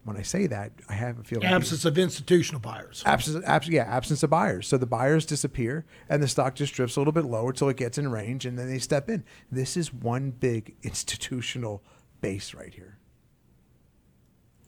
[0.05, 3.03] When I say that, I have a feeling Absence of institutional buyers.
[3.05, 4.69] absence, abs- yeah, absence of buyers.
[4.69, 7.77] So the buyers disappear, and the stock just drifts a little bit lower till it
[7.77, 9.25] gets in range, and then they step in.
[9.51, 11.83] This is one big institutional
[12.21, 12.96] base right here,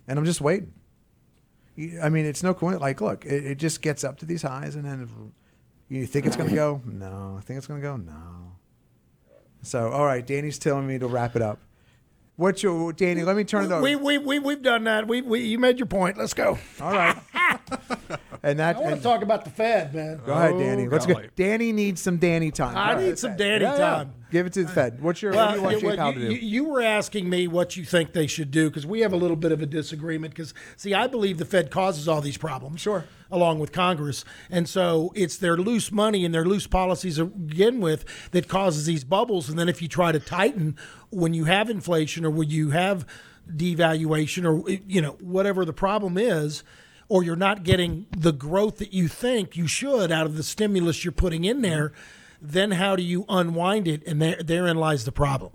[0.09, 0.73] and I'm just waiting.
[2.03, 2.83] I mean, it's no coincidence.
[2.83, 5.33] Like, look, it, it just gets up to these highs, and then
[5.89, 6.83] you think it's going to go?
[6.87, 7.37] No.
[7.39, 7.97] I think it's going to go?
[7.97, 8.53] No.
[9.63, 11.61] So, all right, Danny's telling me to wrap it up.
[12.37, 13.23] What's your Danny?
[13.23, 13.83] Let me turn it over.
[13.83, 15.09] We, we, we, we've done that.
[15.09, 16.17] We, we, you made your point.
[16.17, 16.57] Let's go.
[16.81, 17.17] all right.
[18.43, 18.77] and that.
[18.77, 20.21] I want to talk about the Fed, man.
[20.25, 20.89] Go ahead, oh, Danny.
[20.89, 21.21] Let's go.
[21.37, 22.77] Danny needs some Danny time.
[22.77, 23.19] I Go need ahead.
[23.19, 23.79] some Danny Yeah, yeah.
[23.79, 24.15] time.
[24.31, 25.01] Give it to the Fed.
[25.01, 25.33] What's your?
[25.33, 26.35] Well, what do you want well, Powell to do?
[26.35, 29.17] you- you were asking me what you think they should do because we have a
[29.17, 30.35] little bit of a disagreement.
[30.35, 32.81] Because see, I believe the Fed causes all these problems.
[32.81, 33.05] Sure.
[33.31, 37.81] Along with Congress, and so it's their loose money and their loose policies to begin
[37.81, 39.49] with that causes these bubbles.
[39.51, 40.77] And then if you try to tighten
[41.11, 43.07] when you have inflation or when you have
[43.55, 46.63] devaluation or you know whatever the problem is.
[47.09, 51.05] Or you're not getting the growth that you think you should out of the stimulus
[51.05, 51.93] you're putting in there,
[52.41, 54.07] then how do you unwind it?
[54.07, 55.53] And there, therein lies the problem.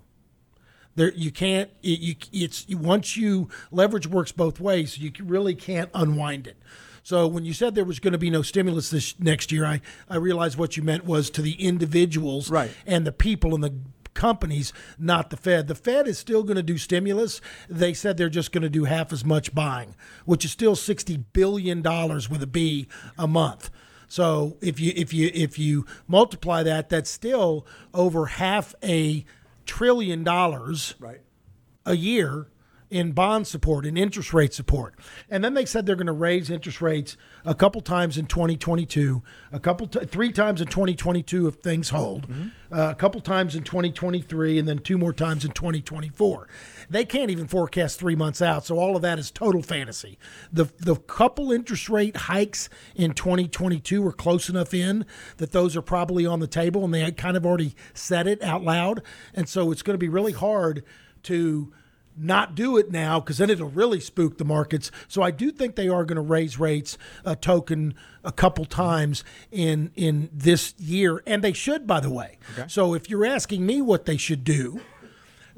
[0.96, 1.70] There, you can't.
[1.82, 4.98] It, you, it's once you leverage works both ways.
[4.98, 6.56] You really can't unwind it.
[7.02, 9.80] So when you said there was going to be no stimulus this next year, I
[10.08, 12.70] I realized what you meant was to the individuals Right.
[12.86, 13.74] and the people and the
[14.14, 15.68] companies, not the Fed.
[15.68, 17.40] The Fed is still going to do stimulus.
[17.68, 19.94] They said they're just going to do half as much buying,
[20.24, 22.88] which is still sixty billion dollars with a B
[23.18, 23.70] a month.
[24.08, 29.24] So if you if you if you multiply that, that's still over half a
[29.66, 31.20] trillion dollars right.
[31.84, 32.48] a year
[32.90, 34.94] in bond support and interest rate support.
[35.30, 39.22] And then they said they're going to raise interest rates a couple times in 2022,
[39.52, 42.26] a couple t- three times in 2022 if things hold,
[42.70, 46.48] uh, a couple times in 2023 and then two more times in 2024.
[46.90, 50.18] They can't even forecast 3 months out, so all of that is total fantasy.
[50.52, 55.06] The the couple interest rate hikes in 2022 were close enough in
[55.38, 58.42] that those are probably on the table and they had kind of already said it
[58.42, 59.02] out loud.
[59.32, 60.84] And so it's going to be really hard
[61.24, 61.72] to
[62.16, 64.90] not do it now because then it'll really spook the markets.
[65.08, 69.24] So I do think they are going to raise rates a token a couple times
[69.50, 72.38] in in this year, and they should, by the way.
[72.68, 74.80] So if you're asking me what they should do,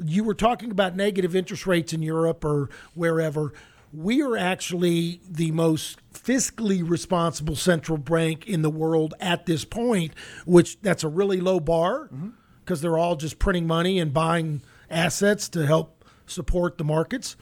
[0.05, 3.53] you were talking about negative interest rates in Europe or wherever.
[3.93, 10.13] We are actually the most fiscally responsible central bank in the world at this point,
[10.45, 12.31] which that's a really low bar mm-hmm.
[12.65, 15.96] because they're all just printing money and buying assets to help
[16.27, 17.37] support the markets.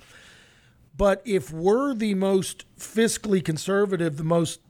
[0.97, 4.61] But if we're the most fiscally conservative, the most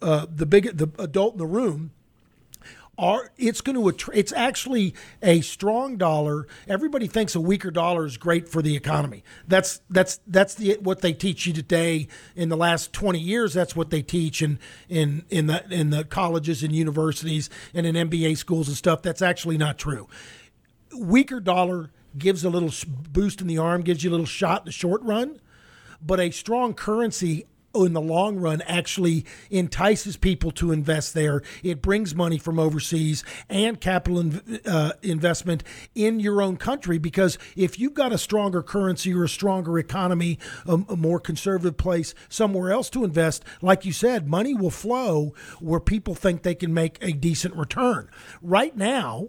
[0.00, 1.92] uh, the big the adult in the room,
[2.98, 6.46] are it's going to attr- it's actually a strong dollar.
[6.66, 9.24] Everybody thinks a weaker dollar is great for the economy.
[9.46, 12.08] That's that's that's the what they teach you today.
[12.34, 16.04] In the last twenty years, that's what they teach in in in the in the
[16.04, 19.02] colleges and universities and in MBA schools and stuff.
[19.02, 20.08] That's actually not true
[20.98, 22.72] weaker dollar gives a little
[23.10, 25.40] boost in the arm, gives you a little shot in the short run,
[26.00, 31.42] but a strong currency in the long run actually entices people to invest there.
[31.62, 37.38] It brings money from overseas and capital in, uh, investment in your own country because
[37.56, 42.14] if you've got a stronger currency or a stronger economy, a, a more conservative place
[42.28, 46.74] somewhere else to invest, like you said, money will flow where people think they can
[46.74, 48.10] make a decent return.
[48.42, 49.28] Right now,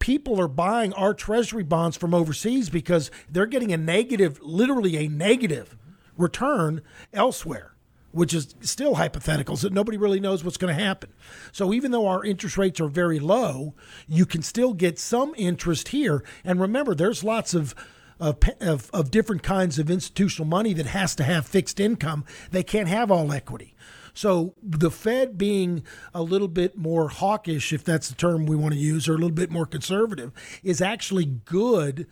[0.00, 5.06] people are buying our treasury bonds from overseas because they're getting a negative, literally a
[5.08, 5.76] negative
[6.16, 6.82] return
[7.12, 7.74] elsewhere,
[8.10, 9.56] which is still hypothetical.
[9.56, 11.12] So nobody really knows what's going to happen.
[11.52, 13.74] So even though our interest rates are very low,
[14.08, 16.24] you can still get some interest here.
[16.44, 17.74] And remember, there's lots of
[18.18, 22.26] of, of, of different kinds of institutional money that has to have fixed income.
[22.50, 23.74] They can't have all equity.
[24.14, 25.82] So the Fed being
[26.14, 29.18] a little bit more hawkish, if that's the term we want to use, or a
[29.18, 30.32] little bit more conservative,
[30.62, 32.06] is actually good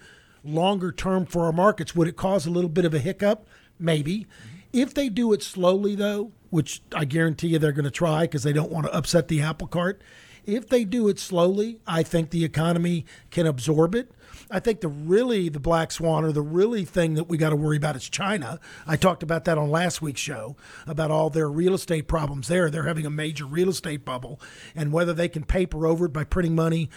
[0.45, 1.95] longer term for our markets.
[1.95, 3.47] Would it cause a little bit of a hiccup?
[3.79, 4.27] Maybe.
[4.73, 8.43] If they do it slowly, though, which I guarantee you they're going to try because
[8.43, 10.01] they don't want to upset the apple cart.
[10.47, 14.11] If they do it slowly, I think the economy can absorb it.
[14.51, 17.57] I think the really the black swan or the really thing that we got to
[17.57, 18.61] worry about is China.
[18.87, 22.71] I talked about that on last week's show about all their real estate problems there.
[22.71, 24.41] They're having a major real estate bubble,
[24.75, 26.91] and whether they can paper over it by printing money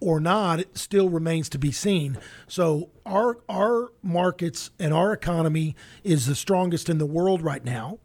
[0.00, 2.18] or not, it still remains to be seen.
[2.46, 7.98] So our our markets and our economy is the strongest in the world right now.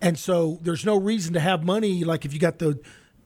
[0.00, 2.80] And so there's no reason to have money like if you got the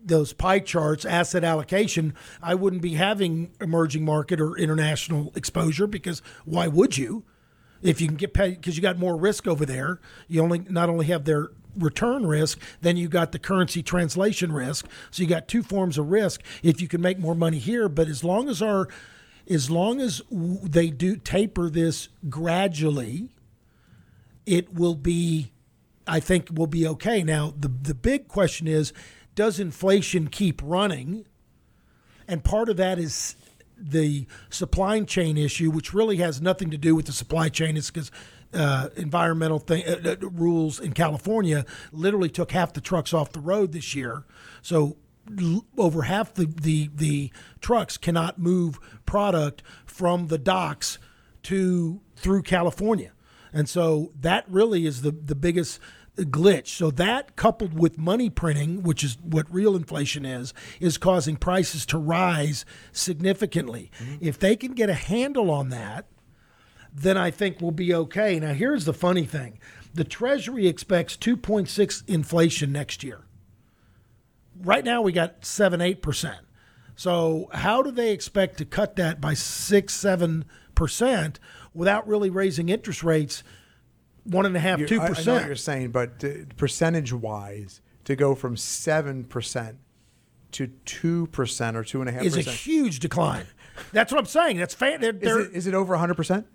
[0.07, 6.23] those pie charts, asset allocation, I wouldn't be having emerging market or international exposure because
[6.45, 7.25] why would you?
[7.83, 10.89] If you can get paid because you got more risk over there, you only not
[10.89, 14.87] only have their return risk, then you got the currency translation risk.
[15.11, 16.43] So you got two forms of risk.
[16.63, 18.89] If you can make more money here, but as long as our
[19.49, 23.29] as long as they do taper this gradually,
[24.45, 25.53] it will be
[26.07, 27.23] I think will be okay.
[27.23, 28.93] Now the the big question is
[29.37, 31.27] does inflation keep running?
[32.27, 33.37] And part of that is
[33.79, 37.77] the supply chain issue, which really has nothing to do with the supply chain.
[37.77, 38.11] It's because
[38.53, 43.41] uh, environmental thing, uh, uh, rules in California literally took half the trucks off the
[43.41, 44.25] road this year.
[44.63, 44.97] So
[45.39, 47.31] l- over half the, the, the
[47.61, 50.99] trucks cannot move product from the docks
[51.45, 53.13] to through California.
[53.53, 55.81] And so that really is the, the biggest
[56.25, 56.69] glitch.
[56.69, 61.85] So that coupled with money printing, which is what real inflation is, is causing prices
[61.87, 63.91] to rise significantly.
[63.99, 64.17] Mm-hmm.
[64.21, 66.07] If they can get a handle on that,
[66.93, 68.41] then I think we'll be okay.
[68.41, 69.59] Now here's the funny thing.
[69.93, 73.25] The Treasury expects 2.6 inflation next year.
[74.59, 76.37] Right now we got 7 8%.
[76.95, 81.37] So how do they expect to cut that by 6 7%
[81.75, 83.45] without really raising interest rates
[84.27, 88.15] one and a half, two I- I know what you're saying, but percentage wise, to
[88.17, 89.79] go from seven percent
[90.53, 93.47] to two percent or two and a half is a huge decline.
[93.93, 94.57] That's what I'm saying.
[94.59, 96.47] That's fa- they're, is it, is it over hundred percent?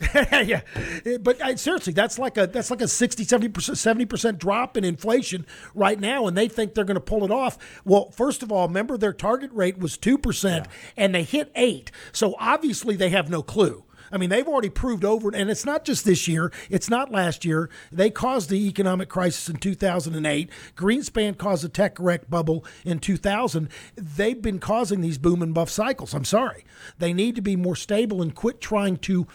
[0.14, 0.62] yeah,
[1.04, 4.38] eh, but I, seriously, that's like a that's like a 60, 70 percent, seventy percent
[4.38, 5.44] drop in inflation
[5.74, 7.58] right now, and they think they're going to pull it off.
[7.84, 11.90] Well, first of all, remember their target rate was two percent, and they hit eight.
[12.12, 13.84] So obviously they have no clue.
[14.12, 16.52] I mean, they've already proved over, and it's not just this year.
[16.68, 17.70] It's not last year.
[17.92, 20.50] They caused the economic crisis in 2008.
[20.76, 23.68] Greenspan caused the tech wreck bubble in 2000.
[23.96, 26.14] They've been causing these boom and bust cycles.
[26.14, 26.64] I'm sorry.
[26.98, 29.26] They need to be more stable and quit trying to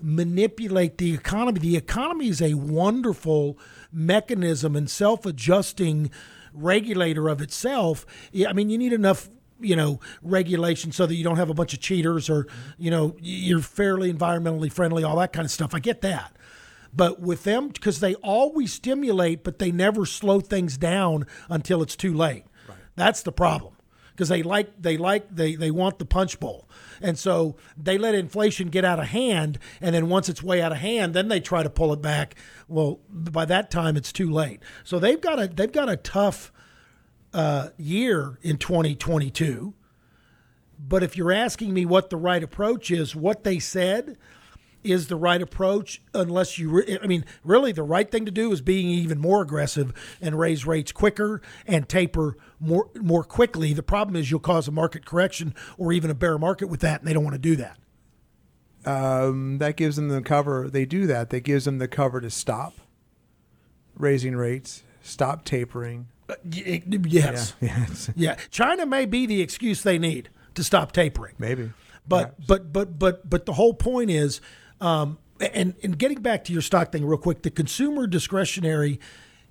[0.00, 1.60] manipulate the economy.
[1.60, 3.58] The economy is a wonderful
[3.92, 6.10] mechanism and self adjusting
[6.52, 8.06] regulator of itself.
[8.46, 9.28] I mean, you need enough.
[9.60, 12.46] You know, regulation so that you don't have a bunch of cheaters or,
[12.78, 15.74] you know, you're fairly environmentally friendly, all that kind of stuff.
[15.74, 16.36] I get that.
[16.94, 21.96] But with them, because they always stimulate, but they never slow things down until it's
[21.96, 22.44] too late.
[22.96, 23.74] That's the problem
[24.18, 26.68] because they like they like they they want the punch bowl,
[27.00, 30.72] and so they let inflation get out of hand, and then once it's way out
[30.72, 32.34] of hand, then they try to pull it back.
[32.66, 34.60] Well, by that time it's too late.
[34.82, 36.52] So they've got a they've got a tough
[37.32, 39.74] uh, year in 2022.
[40.78, 44.16] But if you're asking me what the right approach is, what they said
[44.84, 48.52] is the right approach unless you re- I mean really the right thing to do
[48.52, 53.72] is being even more aggressive and raise rates quicker and taper more more quickly.
[53.72, 57.00] The problem is you'll cause a market correction or even a bear market with that
[57.00, 57.76] and they don't want to do that.
[58.86, 60.70] Um, that gives them the cover.
[60.70, 61.30] They do that.
[61.30, 62.74] That gives them the cover to stop
[63.96, 66.06] raising rates, stop tapering.
[66.44, 67.54] Y- Yes.
[67.60, 68.36] Yeah, it's- Yeah.
[68.50, 71.34] China may be the excuse they need to stop tapering.
[71.38, 71.70] maybe.
[72.06, 74.40] But but but but but the whole point is,
[74.80, 78.98] um, and and getting back to your stock thing real quick, the consumer discretionary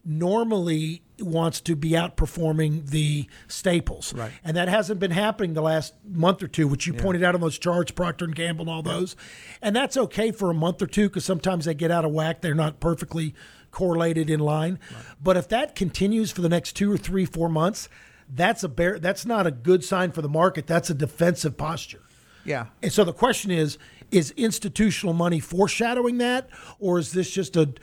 [0.03, 4.31] normally wants to be outperforming the staples, Right.
[4.43, 7.41] And that hasn't been happening the last month or two, which you pointed out on
[7.41, 9.15] those charts, Procter and Gamble and all those,
[9.61, 12.41] and that's okay for a month or two because sometimes they get out of whack.
[12.41, 13.35] They're not perfectly
[13.71, 14.79] correlated in line,
[15.21, 17.89] but if that continues for the next two or three, four months.
[18.29, 18.99] That's a bear.
[18.99, 20.67] That's not a good sign for the market.
[20.67, 22.01] That's a defensive posture.
[22.43, 22.67] Yeah.
[22.81, 23.77] And so the question is
[24.09, 26.49] is institutional money foreshadowing that
[26.79, 27.73] or is this just a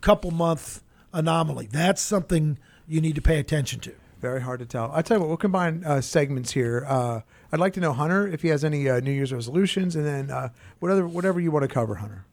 [0.00, 0.82] couple month
[1.12, 1.68] anomaly?
[1.70, 3.94] That's something you need to pay attention to.
[4.20, 4.90] Very hard to tell.
[4.92, 6.84] I tell you what, we'll combine uh, segments here.
[6.88, 7.20] Uh,
[7.52, 10.30] I'd like to know Hunter if he has any uh, New Year's resolutions, and then
[10.30, 10.48] uh,
[10.80, 12.24] whatever whatever you want to cover, Hunter.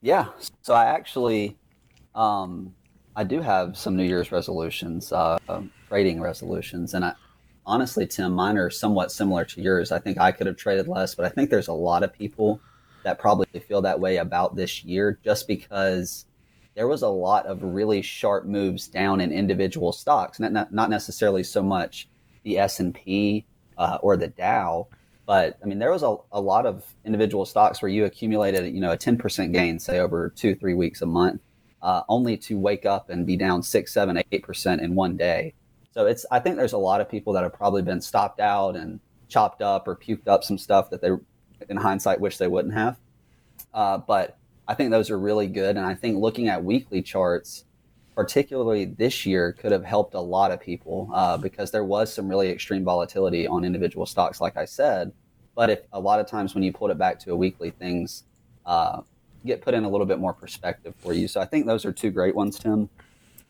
[0.00, 0.26] Yeah.
[0.62, 1.56] So I actually,
[2.16, 2.74] um,
[3.14, 7.14] I do have some New Year's resolutions, uh, um, trading resolutions, and I
[7.66, 9.92] honestly, Tim, mine are somewhat similar to yours.
[9.92, 12.60] I think I could have traded less, but I think there's a lot of people
[13.02, 16.26] that probably feel that way about this year, just because
[16.74, 20.90] there was a lot of really sharp moves down in individual stocks, not not, not
[20.90, 22.08] necessarily so much
[22.44, 23.44] the S and P
[23.78, 24.88] uh, or the Dow,
[25.26, 28.80] but I mean there was a, a lot of individual stocks where you accumulated you
[28.80, 31.40] know a ten percent gain, say over two three weeks a month,
[31.86, 35.54] uh, only to wake up and be down six seven eight percent in one day.
[35.92, 38.74] So it's I think there's a lot of people that have probably been stopped out
[38.74, 41.10] and chopped up or puked up some stuff that they
[41.68, 42.98] in hindsight wish they wouldn't have.
[43.72, 45.76] Uh, but I think those are really good.
[45.76, 47.64] And I think looking at weekly charts,
[48.16, 52.28] particularly this year, could have helped a lot of people uh, because there was some
[52.28, 55.12] really extreme volatility on individual stocks, like I said.
[55.54, 58.24] But if a lot of times when you pulled it back to a weekly, things
[58.66, 59.02] uh,
[59.46, 61.28] get put in a little bit more perspective for you.
[61.28, 62.88] So I think those are two great ones, Tim.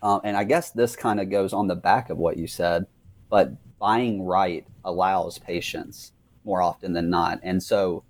[0.03, 2.86] Uh, and I guess this kind of goes on the back of what you said,
[3.30, 6.12] but buying right allows patience
[6.44, 7.40] more often than not.
[7.42, 8.05] And so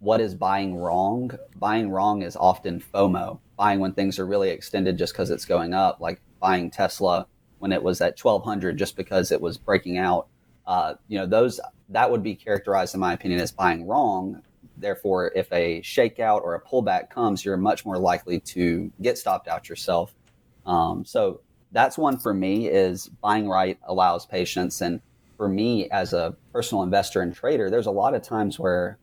[0.00, 1.32] what is buying wrong?
[1.56, 5.74] Buying wrong is often FOMO, buying when things are really extended just because it's going
[5.74, 7.26] up, like buying Tesla
[7.58, 10.28] when it was at 1200 just because it was breaking out.
[10.66, 14.42] Uh, you know, those that would be characterized, in my opinion, as buying wrong.
[14.80, 19.48] Therefore, if a shakeout or a pullback comes, you're much more likely to get stopped
[19.48, 20.14] out yourself.
[20.66, 21.40] Um, so
[21.72, 24.80] that's one for me is buying right allows patience.
[24.80, 25.00] And
[25.36, 28.98] for me as a personal investor and trader, there's a lot of times where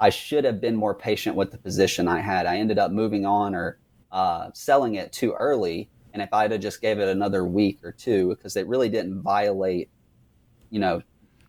[0.00, 2.46] I should have been more patient with the position I had.
[2.46, 3.78] I ended up moving on or
[4.12, 5.88] uh, selling it too early.
[6.12, 9.22] And if I'd have just gave it another week or two, because it really didn't
[9.22, 9.90] violate,
[10.70, 11.02] you know,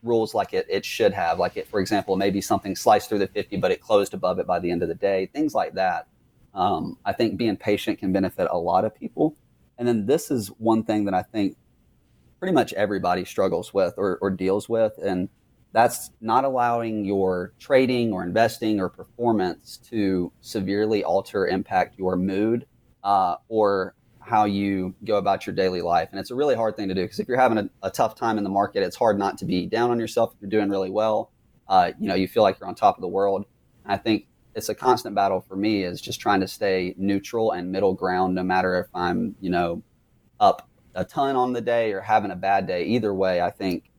[0.08, 1.40] rules like it, it should have.
[1.40, 4.48] Like it, for example, maybe something sliced through the 50, but it closed above it
[4.48, 5.28] by the end of the day.
[5.28, 6.08] Things like that.
[6.54, 9.36] Um, I think being patient can benefit a lot of people.
[9.78, 11.56] And then this is one thing that I think
[12.40, 14.94] pretty much everybody struggles with or, or deals with.
[15.04, 15.30] And
[15.74, 22.66] that's not allowing your trading or investing or performance to severely alter impact your mood
[23.04, 23.94] uh, or
[24.28, 26.10] how you go about your daily life.
[26.12, 28.16] And it's a really hard thing to do because if you're having a, a, tough
[28.16, 30.34] time in the market, it's hard not to be down on yourself.
[30.34, 31.32] If you're doing really well,
[31.68, 33.46] uh, you know, you feel like you're on top of the world.
[33.84, 37.52] And I think it's a constant battle for me is just trying to stay neutral
[37.52, 39.82] and middle ground, no matter if I'm, you know,
[40.40, 42.84] up a ton on the day or having a bad day.
[42.84, 43.92] Either way, I think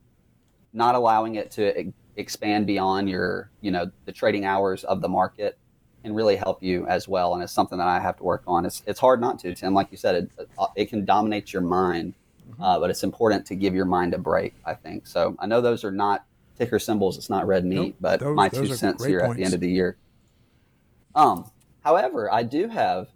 [0.72, 5.58] not allowing it to expand beyond your, you know, the trading hours of the market
[6.02, 7.34] can really help you as well.
[7.34, 8.64] And it's something that I have to work on.
[8.64, 9.74] It's, it's hard not to, Tim.
[9.74, 12.14] Like you said, it, it can dominate your mind,
[12.60, 15.06] uh, but it's important to give your mind a break, I think.
[15.06, 16.24] So I know those are not
[16.56, 17.18] ticker symbols.
[17.18, 17.94] It's not red meat, Nope.
[18.00, 19.96] but Those- my two cents here at the end of the year.
[21.14, 21.50] Um,
[21.82, 23.08] however, I do have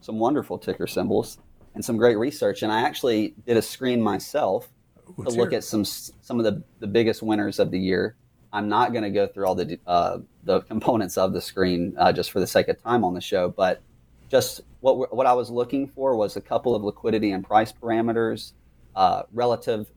[0.00, 1.38] some wonderful ticker symbols
[1.74, 4.68] and some great research, and I actually did a screen myself
[5.06, 5.54] to look hear it.
[5.54, 8.16] at some some of the, the biggest winners of the year.
[8.52, 12.12] I'm not going to go through all the uh, the components of the screen uh,
[12.12, 13.82] just for the sake of time on the show, but
[14.30, 18.52] just what what I was looking for was a couple of liquidity and price parameters,
[18.96, 19.90] uh, relative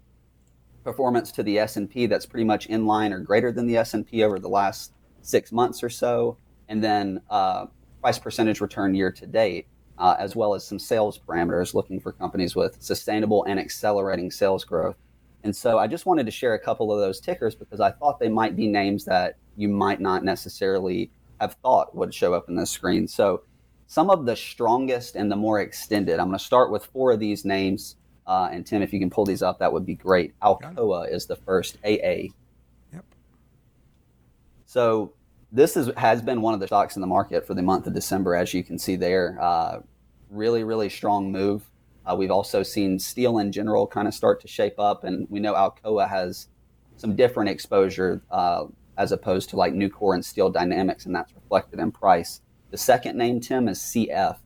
[0.84, 4.38] performance to the S&P that's pretty much in line or greater than the S&P over
[4.38, 4.92] the last
[5.22, 6.38] six months or so,
[6.68, 7.68] and then uh,
[8.02, 9.66] price percentage return year to date,
[9.98, 14.66] uh, as well as some sales parameters looking for companies with sustainable and accelerating sales
[14.66, 14.98] growth.
[15.44, 18.20] And so I just wanted to share a couple of those tickers because I thought
[18.20, 22.56] they might be names that you might not necessarily have thought would show up in
[22.56, 23.08] the screen.
[23.08, 23.44] So
[23.88, 26.20] some of the strongest and the more extended.
[26.20, 27.98] I'm going to start with four of these names.
[28.26, 30.34] Uh, and Tim, if you can pull these up, that would be great.
[30.40, 32.32] Alcoa is the first AA.
[32.94, 33.06] Yep.
[34.66, 35.14] So
[35.52, 37.94] this is has been one of the stocks in the market for the month of
[37.94, 39.38] December, as you can see there.
[39.40, 39.82] Uh,
[40.32, 41.70] really, really strong move.
[42.06, 45.40] Uh, we've also seen steel in general kind of start to shape up, and we
[45.40, 46.48] know Alcoa has
[46.98, 48.66] some different exposure uh,
[48.98, 52.42] as opposed to like Nucor and Steel Dynamics, and that's reflected in price.
[52.72, 54.38] The second name, Tim, is CF.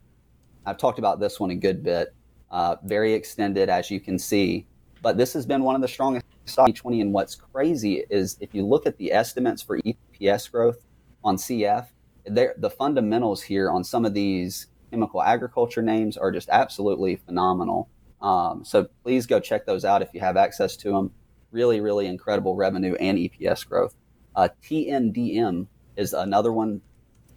[0.66, 2.14] I've talked about this one a good bit.
[2.52, 4.68] Uh, very extended, as you can see.
[5.02, 7.02] But this has been one of the strongest stocks 20.
[7.02, 10.86] And what's crazy is if you look at the estimates for EPS growth
[11.24, 11.88] on CF,
[12.26, 17.90] the fundamentals here on some of these chemical agriculture names are just absolutely phenomenal.
[18.22, 21.12] Um, so please go check those out if you have access to them.
[21.52, 23.96] Really, really incredible revenue and EPS growth.
[24.36, 26.82] Uh, TNDM is another one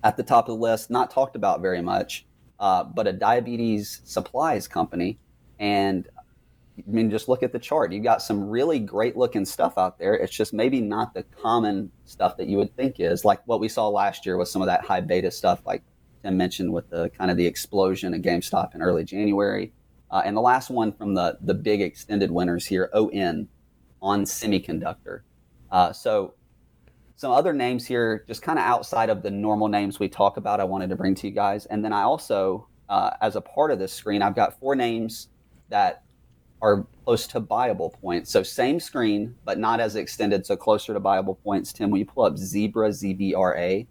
[0.02, 2.26] at the top of the list, not talked about very much,
[2.58, 5.18] uh, but a diabetes supplies company.
[5.58, 6.08] And
[6.78, 7.92] I mean, just look at the chart.
[7.92, 10.14] You've got some really great looking stuff out there.
[10.14, 13.68] It's just maybe not the common stuff that you would think is like what we
[13.68, 15.82] saw last year with some of that high beta stuff, like
[16.22, 19.72] Tim mentioned with the kind of the explosion of GameStop in early January.
[20.10, 23.48] Uh, and the last one from the the big extended winners here, ON,
[24.02, 25.20] on semiconductor.
[25.70, 26.34] Uh, so
[27.16, 30.58] some other names here, just kind of outside of the normal names we talk about,
[30.58, 31.66] I wanted to bring to you guys.
[31.66, 35.28] And then I also, uh, as a part of this screen, I've got four names
[35.68, 36.02] that
[36.62, 38.30] are close to buyable points.
[38.30, 41.72] So same screen, but not as extended, so closer to buyable points.
[41.72, 43.86] Tim, will you pull up Zebra, Z-B-R-A?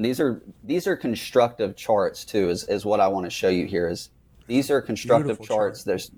[0.00, 3.50] And these are these are constructive charts too, is, is what I want to show
[3.50, 3.86] you here.
[3.86, 4.08] Is
[4.46, 5.84] these are constructive Beautiful charts.
[5.84, 6.10] There's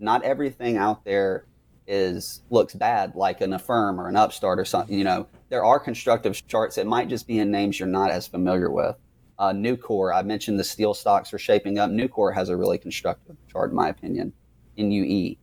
[0.00, 1.44] not everything out there
[1.86, 4.98] is looks bad like an affirm or an upstart or something.
[4.98, 6.76] You know, there are constructive charts.
[6.76, 8.96] It might just be in names you're not as familiar with.
[9.38, 11.88] Uh, Nucor, I mentioned the steel stocks are shaping up.
[11.88, 14.32] Nucor has a really constructive chart, in my opinion.
[14.76, 15.36] NUE.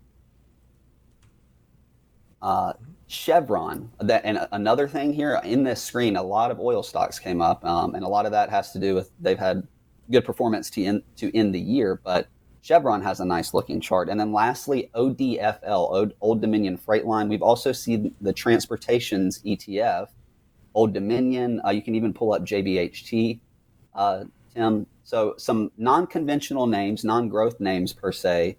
[2.41, 2.73] Uh,
[3.07, 3.91] Chevron.
[3.99, 7.63] That and another thing here in this screen, a lot of oil stocks came up,
[7.65, 9.67] um, and a lot of that has to do with they've had
[10.11, 12.27] good performance to end to end the year, but
[12.61, 14.09] Chevron has a nice looking chart.
[14.09, 17.29] And then lastly, ODFL, Old, Dominion Freight Line.
[17.29, 20.09] We've also seen the transportations ETF,
[20.73, 21.61] Old Dominion.
[21.65, 23.39] Uh, you can even pull up JBHT,
[23.95, 24.85] uh, Tim.
[25.05, 28.57] So some non-conventional names, non-growth names per se,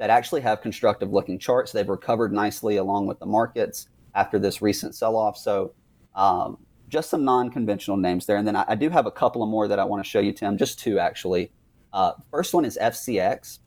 [0.00, 1.72] that actually have constructive looking charts.
[1.72, 5.36] They've recovered nicely along with the markets after this recent sell-off.
[5.36, 5.74] So
[6.14, 6.56] um,
[6.88, 8.38] just some non-conventional names there.
[8.38, 10.20] And then I, I do have a couple of more that I want to show
[10.20, 10.56] you, Tim.
[10.56, 11.52] Just two actually.
[11.92, 13.58] Uh, first one is FCX.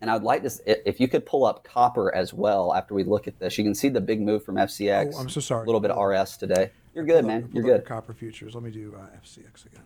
[0.00, 3.04] And I would like to, if you could pull up copper as well after we
[3.04, 3.56] look at this.
[3.56, 5.12] You can see the big move from FCX.
[5.14, 5.62] Oh, I'm so sorry.
[5.62, 6.72] A little bit of RS today.
[6.92, 7.48] You're good, man.
[7.52, 7.84] You're good.
[7.84, 8.56] Copper futures.
[8.56, 9.84] Let me do uh, FCX again.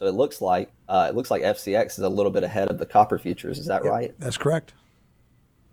[0.00, 0.16] There you go.
[0.16, 2.78] So it looks like uh, it looks like FCX is a little bit ahead of
[2.78, 3.58] the copper futures.
[3.58, 4.14] Is that right?
[4.18, 4.72] That's correct.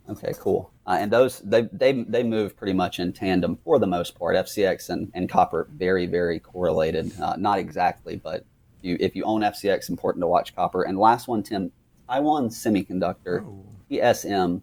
[0.10, 0.72] Okay, cool.
[0.86, 4.36] Uh, and those they, they they move pretty much in tandem for the most part.
[4.36, 7.12] FCX and, and copper very very correlated.
[7.20, 8.46] Uh, not exactly, but
[8.82, 10.84] you if you own FCX, important to watch copper.
[10.84, 11.72] And last one, Tim,
[12.08, 14.62] Taiwan Semiconductor, TSM.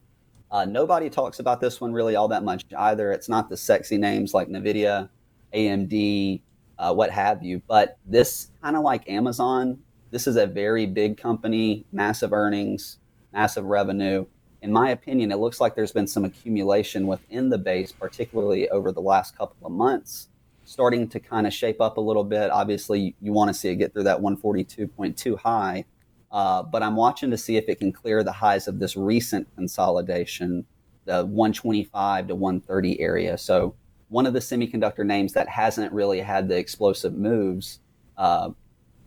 [0.50, 3.10] Uh, nobody talks about this one really all that much either.
[3.12, 5.08] It's not the sexy names like Nvidia,
[5.52, 6.40] AMD,
[6.78, 7.62] uh, what have you.
[7.66, 9.80] But this kind of like Amazon.
[10.10, 12.98] This is a very big company, massive earnings,
[13.32, 14.26] massive revenue
[14.64, 18.92] in my opinion, it looks like there's been some accumulation within the base, particularly over
[18.92, 20.28] the last couple of months,
[20.64, 22.50] starting to kind of shape up a little bit.
[22.50, 25.84] Obviously, you want to see it get through that 142.2 high,
[26.32, 29.54] uh, but I'm watching to see if it can clear the highs of this recent
[29.54, 30.64] consolidation,
[31.04, 33.36] the 125 to 130 area.
[33.36, 33.74] So,
[34.14, 37.80] one of the semiconductor names that hasn't really had the explosive moves.
[38.16, 38.50] Uh,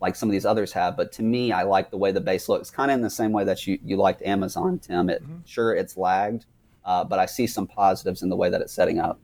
[0.01, 0.97] like some of these others have.
[0.97, 3.31] But to me, I like the way the base looks, kind of in the same
[3.31, 5.09] way that you, you liked Amazon, Tim.
[5.09, 6.45] It sure it's lagged,
[6.83, 9.17] uh, but I see some positives in the way that it's setting up.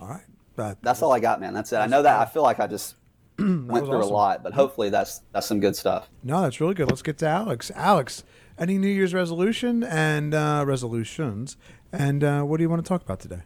[0.00, 0.24] All right.
[0.56, 1.52] That, That's all I got, man.
[1.52, 1.76] That's it.
[1.76, 2.96] I know that I feel like I just
[3.38, 4.00] went through awesome.
[4.00, 6.08] a lot, but hopefully that's that's some good stuff.
[6.22, 6.88] No, that's really good.
[6.88, 7.70] Let's get to Alex.
[7.74, 8.24] Alex,
[8.58, 11.58] any New Year's resolution and uh, resolutions,
[11.92, 13.42] and uh, what do you want to talk about today?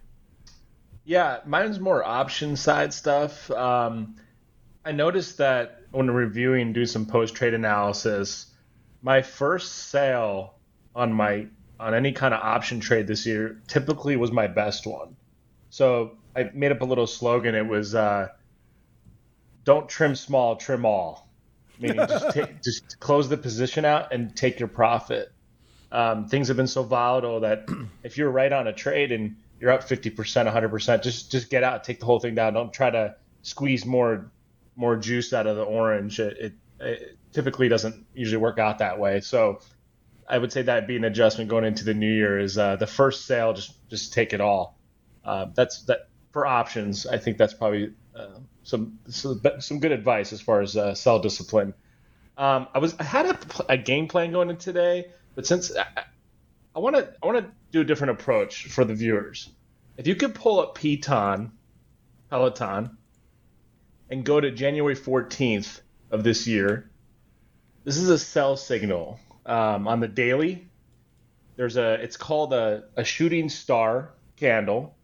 [1.10, 3.50] Yeah, mine's more option side stuff.
[3.50, 4.14] Um,
[4.84, 8.46] I noticed that when reviewing, do some post trade analysis,
[9.02, 10.54] my first sale
[10.94, 11.48] on my
[11.80, 15.16] on any kind of option trade this year typically was my best one.
[15.70, 17.56] So I made up a little slogan.
[17.56, 18.28] It was uh,
[19.64, 21.28] "Don't trim small, trim all,"
[21.80, 25.32] meaning just take, just close the position out and take your profit.
[25.90, 27.68] Um, things have been so volatile that
[28.04, 31.84] if you're right on a trade and you're up 50%, 100%, just just get out,
[31.84, 32.54] take the whole thing down.
[32.54, 34.30] Don't try to squeeze more
[34.74, 36.18] more juice out of the orange.
[36.18, 39.20] It, it, it typically doesn't usually work out that way.
[39.20, 39.60] So
[40.26, 42.38] I would say that'd be an adjustment going into the new year.
[42.38, 44.78] Is uh, the first sale just just take it all.
[45.24, 47.06] Uh, that's that for options.
[47.06, 51.18] I think that's probably uh, some some some good advice as far as uh, sell
[51.18, 51.74] discipline.
[52.38, 53.38] Um, I was I had a,
[53.68, 56.04] a game plan going in today, but since I
[56.78, 59.50] want to I want to do a different approach for the viewers.
[59.96, 61.50] If you could pull up Piton
[62.30, 62.96] Peloton
[64.08, 65.80] and go to January 14th
[66.10, 66.90] of this year,
[67.84, 70.68] this is a sell signal um, on the daily.
[71.56, 74.96] There's a it's called a, a shooting star candle,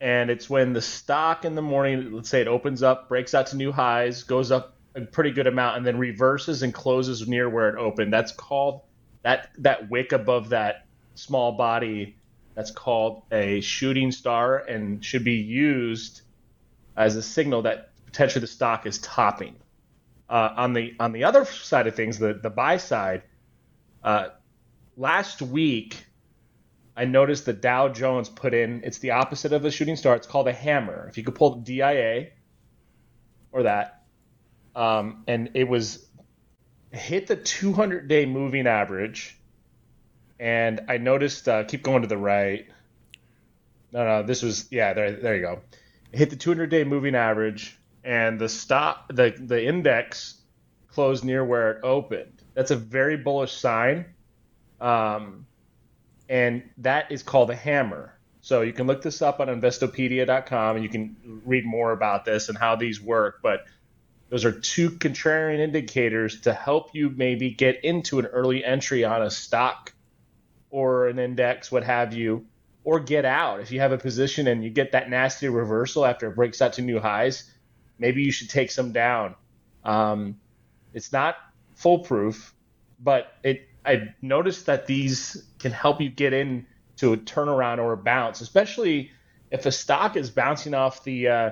[0.00, 3.48] and it's when the stock in the morning, let's say it opens up, breaks out
[3.48, 7.48] to new highs, goes up a pretty good amount, and then reverses and closes near
[7.48, 8.12] where it opened.
[8.12, 8.82] That's called
[9.24, 12.16] that that wick above that small body.
[12.54, 16.20] That's called a shooting star and should be used
[16.96, 19.56] as a signal that potentially the stock is topping.
[20.30, 23.22] Uh, on the on the other side of things, the the buy side,
[24.04, 24.28] uh,
[24.96, 26.04] last week
[26.96, 28.82] I noticed the Dow Jones put in.
[28.84, 30.14] It's the opposite of a shooting star.
[30.14, 31.08] It's called a hammer.
[31.08, 32.28] If you could pull the DIA
[33.50, 34.04] or that,
[34.76, 36.03] um, and it was
[36.96, 39.38] hit the 200 day moving average,
[40.38, 41.48] and I noticed.
[41.48, 42.66] Uh, keep going to the right.
[43.92, 44.92] No, no, this was yeah.
[44.92, 45.60] There, there you go.
[46.12, 50.40] It hit the 200 day moving average, and the stop the the index
[50.88, 52.42] closed near where it opened.
[52.54, 54.06] That's a very bullish sign.
[54.80, 55.46] Um,
[56.28, 58.14] and that is called a hammer.
[58.40, 62.48] So you can look this up on investopedia.com and you can read more about this
[62.48, 63.40] and how these work.
[63.42, 63.64] But
[64.34, 69.22] those are two contrarian indicators to help you maybe get into an early entry on
[69.22, 69.94] a stock
[70.70, 72.44] or an index, what have you,
[72.82, 73.60] or get out.
[73.60, 76.72] If you have a position and you get that nasty reversal after it breaks out
[76.72, 77.48] to new highs,
[78.00, 79.36] maybe you should take some down.
[79.84, 80.40] Um,
[80.94, 81.36] it's not
[81.76, 82.56] foolproof,
[82.98, 86.66] but it I noticed that these can help you get in
[86.96, 89.12] to a turnaround or a bounce, especially
[89.52, 91.50] if a stock is bouncing off the uh,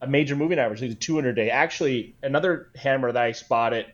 [0.00, 1.50] a major moving average, like the 200 day.
[1.50, 3.86] Actually, another hammer that I spotted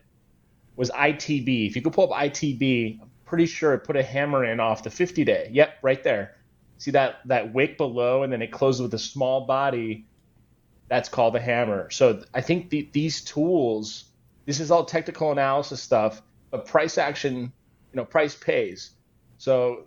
[0.75, 1.67] was ITB.
[1.67, 4.83] If you could pull up ITB, I'm pretty sure it put a hammer in off
[4.83, 5.49] the 50 day.
[5.51, 6.35] Yep, right there.
[6.77, 10.05] See that that wick below, and then it closes with a small body.
[10.87, 11.89] That's called a hammer.
[11.89, 14.05] So I think the, these tools,
[14.45, 16.21] this is all technical analysis stuff,
[16.51, 18.91] but price action, you know, price pays.
[19.37, 19.85] So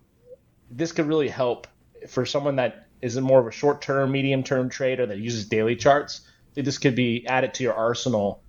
[0.70, 1.68] this could really help
[2.08, 5.46] for someone that is in more of a short term, medium term trader that uses
[5.46, 6.22] daily charts.
[6.24, 8.42] I think this could be added to your arsenal.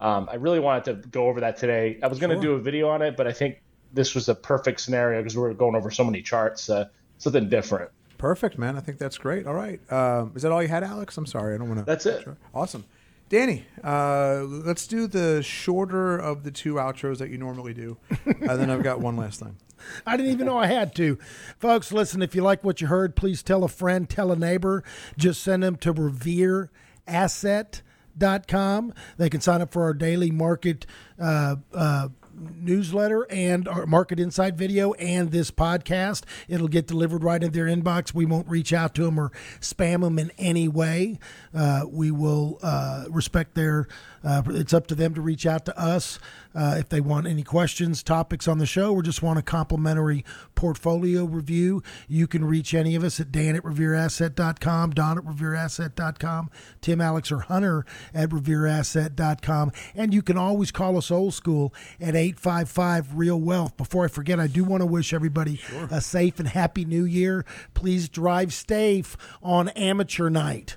[0.00, 1.98] Um, I really wanted to go over that today.
[2.02, 3.62] I was going to do a video on it, but I think
[3.92, 6.86] this was a perfect scenario because we were going over so many charts, uh,
[7.18, 7.90] something different.
[8.18, 8.76] Perfect, man.
[8.76, 9.46] I think that's great.
[9.46, 9.80] All right.
[9.92, 11.16] Um, is that all you had, Alex?
[11.18, 11.54] I'm sorry.
[11.54, 11.84] I don't want to.
[11.84, 12.26] That's it.
[12.54, 12.84] Awesome.
[13.28, 17.96] Danny, uh, let's do the shorter of the two outros that you normally do.
[18.26, 19.56] and then I've got one last thing.
[20.06, 21.18] I didn't even know I had to.
[21.58, 24.82] Folks, listen, if you like what you heard, please tell a friend, tell a neighbor.
[25.16, 28.94] Just send them to revereasset.com.
[29.16, 30.86] They can sign up for our daily market
[31.18, 36.24] uh, uh, newsletter and our market insight video and this podcast.
[36.48, 38.14] It'll get delivered right in their inbox.
[38.14, 41.18] We won't reach out to them or spam them in any way.
[41.54, 43.86] Uh, we will uh, respect their.
[44.24, 46.18] Uh, it's up to them to reach out to us
[46.54, 50.24] uh, if they want any questions, topics on the show, or just want a complimentary
[50.54, 51.82] portfolio review.
[52.08, 56.50] You can reach any of us at Dan at revereasset.com, Don at revereasset.com,
[56.80, 57.84] Tim, Alex, or Hunter
[58.14, 59.72] at revereasset.com.
[59.94, 63.76] And you can always call us old school at 855 Real Wealth.
[63.76, 67.44] Before I forget, I do want to wish everybody a safe and happy new year.
[67.74, 70.76] Please drive safe on amateur night.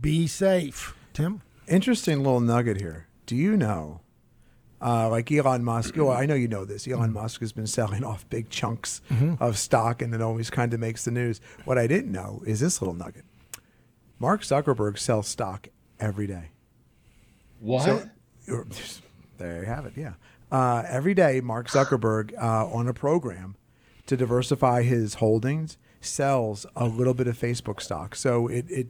[0.00, 0.94] Be safe.
[1.12, 1.42] Tim?
[1.68, 3.06] Interesting little nugget here.
[3.26, 4.00] Do you know,
[4.80, 5.96] uh, like Elon Musk?
[5.96, 6.88] Well, I know you know this.
[6.88, 9.00] Elon Musk has been selling off big chunks
[9.40, 11.40] of stock, and it always kind of makes the news.
[11.64, 13.24] What I didn't know is this little nugget.
[14.18, 15.68] Mark Zuckerberg sells stock
[16.00, 16.50] every day.
[17.60, 17.84] What?
[17.84, 18.10] So-
[19.36, 19.92] there you have it.
[19.94, 20.14] Yeah.
[20.50, 23.56] Uh, every day, Mark Zuckerberg uh, on a program
[24.06, 28.14] to diversify his holdings sells a little bit of Facebook stock.
[28.16, 28.86] So it it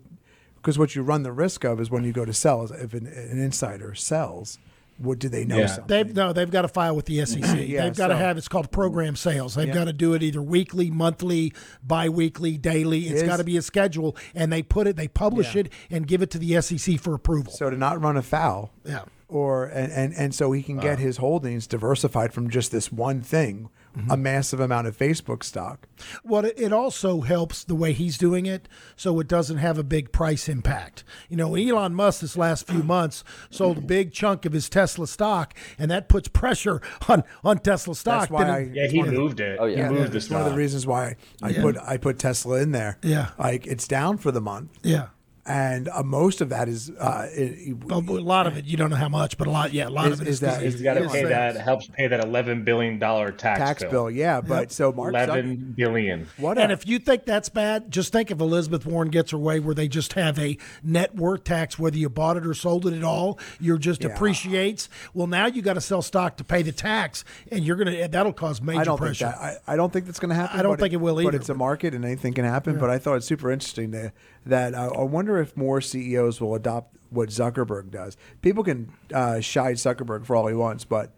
[0.63, 2.93] because what you run the risk of is when you go to sell, is if
[2.95, 4.59] an, an insider sells,
[4.99, 5.67] what do they know Yeah.
[5.67, 5.87] something?
[5.87, 7.69] They've no, they've got to file with the SEC.
[7.69, 9.55] Yeah, they've got to have it's called program sales.
[9.55, 9.75] They've Yeah.
[9.75, 11.53] got to do it either weekly, monthly,
[11.87, 13.03] bi-weekly, daily.
[13.07, 15.61] It's Is- got to be a schedule, and they put it, they publish Yeah.
[15.63, 17.53] it, and give it to the SEC for approval.
[17.53, 21.19] so to not run afoul, yeah, or and, and and so he can get his
[21.19, 23.69] holdings diversified from just this one thing,
[24.09, 25.87] a massive amount of Facebook stock.
[26.25, 29.83] well, it, it also helps the way he's doing it, so it doesn't have a
[29.83, 31.03] big price impact.
[31.29, 35.07] You know, Elon Musk this last few months sold a big chunk of his Tesla
[35.07, 38.21] stock, and that puts pressure on on Tesla stock.
[38.29, 39.59] That's why I, Yeah, he one of the- moved it.
[39.61, 39.75] Oh, yeah.
[39.77, 41.63] He Yeah, moved the It's one of the reasons why I Yeah.
[41.63, 42.99] put I put Tesla in there.
[43.03, 43.31] Yeah.
[43.39, 44.71] like it's down for the month.
[44.83, 45.09] yeah.
[45.49, 48.97] And uh, most of that is uh, it, A lot of it, you don't know
[48.97, 50.81] how much, but a lot, yeah, a lot Is- of it is that- is is
[50.81, 51.57] You got to pay that.
[51.57, 54.11] Helps pay that eleven billion dollar tax, tax bill.
[54.11, 56.27] Yeah, but so Mark Zuck- Eleven billion.
[56.37, 59.39] what And a- if you think that's bad, just think if Elizabeth Warren gets her
[59.39, 62.87] way where they just have a net worth tax, whether you bought it or sold
[62.87, 64.11] it at all, you're just Yeah.
[64.11, 64.89] appreciates.
[65.15, 68.33] Well, now you got to sell stock to pay the tax, and you're gonna that'll
[68.33, 69.27] cause major I don't pressure.
[69.27, 69.63] think that.
[69.67, 70.59] I, I don't think that's going to happen.
[70.59, 71.31] I don't think it will either.
[71.33, 72.79] But it's a market, and anything can happen.
[72.79, 74.13] But I thought it's super interesting that,
[74.49, 78.17] that uh, I wonder if more CEOs will adopt what Zuckerberg does.
[78.43, 81.15] People can uh, shide Zuckerberg for all he wants, but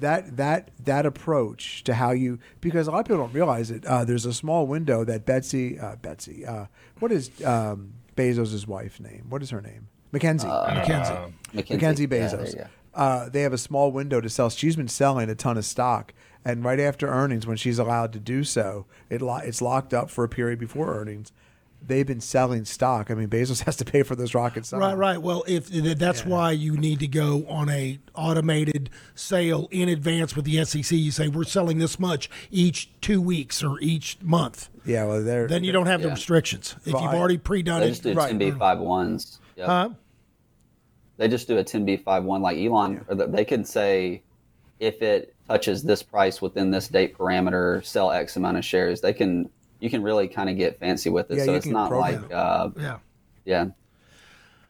[0.00, 3.84] that that that approach to how you because a lot of people don't realize it.
[3.84, 6.66] Uh, there's a small window that Betsy uh, Betsy uh,
[7.00, 9.26] what is um, Bezos' wife name?
[9.28, 9.88] What is her name?
[10.12, 10.46] Mackenzie.
[10.48, 11.14] Mackenzie.
[11.52, 12.52] Mackenzie, Mackenzie Bezos.
[12.52, 12.66] you go.
[12.94, 14.50] uh, they have a small window to sell.
[14.50, 16.14] She's been selling a ton of stock,
[16.44, 20.10] and right after earnings, when she's allowed to do so, it lo- it's locked up
[20.10, 21.32] for a period before earnings.
[21.80, 23.10] They've been selling stock.
[23.10, 24.72] I mean, Bezos has to pay for those rockets.
[24.72, 25.18] Right, right.
[25.18, 30.44] Well, if that's why you need to go on a automated sale in advance with
[30.44, 30.92] the SEC.
[30.92, 34.68] You say we're selling this much each two weeks or each month.
[34.84, 36.74] Yeah, well, they're Then you don't have the restrictions.
[36.84, 38.36] If Well, you've already pre-done They it, just do Right.
[38.36, 39.38] 10b5-1s.
[39.56, 39.66] Yep.
[39.66, 39.88] huh?
[41.16, 43.04] They just do a 10b5-1 like Elon.
[43.08, 44.22] Or th- they can say
[44.78, 49.00] if it touches this price within this date parameter, sell X amount of shares.
[49.00, 49.50] They can.
[49.80, 51.38] You can really kind of get fancy with it.
[51.38, 52.32] Yeah, so it's not program like, it.
[52.34, 52.98] uh, Yeah.
[53.44, 53.66] yeah.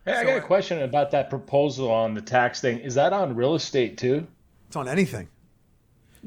[0.04, 2.78] Hey, I got a question about that proposal on the tax thing.
[2.78, 4.26] Is that on real estate too?
[4.66, 5.28] it's on anything.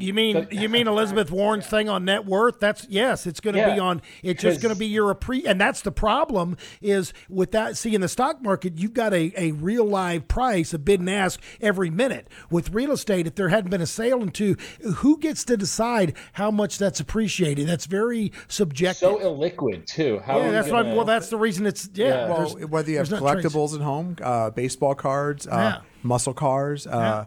[0.02, 2.60] You mean you mean Elizabeth Warren's thing on net worth?
[2.60, 4.02] That's yes, it's going to be on.
[4.24, 7.78] It's just going to be your appre, and that's the problem is with that.
[7.78, 11.10] See, in the stock market, you've got a, a real live price, a bid and
[11.10, 12.28] ask every minute.
[12.50, 14.56] With real estate, if there hadn't been a sale into,
[14.98, 17.68] who gets to decide how much that's appreciated?
[17.68, 18.98] That's very subjective.
[19.00, 20.20] So illiquid too.
[20.26, 20.96] How yeah, that's gonna.
[20.96, 22.08] Well, that's the reason it's yeah.
[22.08, 22.30] Yeah.
[22.30, 23.46] Well, whether you have there's not trades.
[23.48, 25.82] collectibles at home, uh, baseball cards, uh, Yeah.
[26.04, 27.26] muscle cars, uh,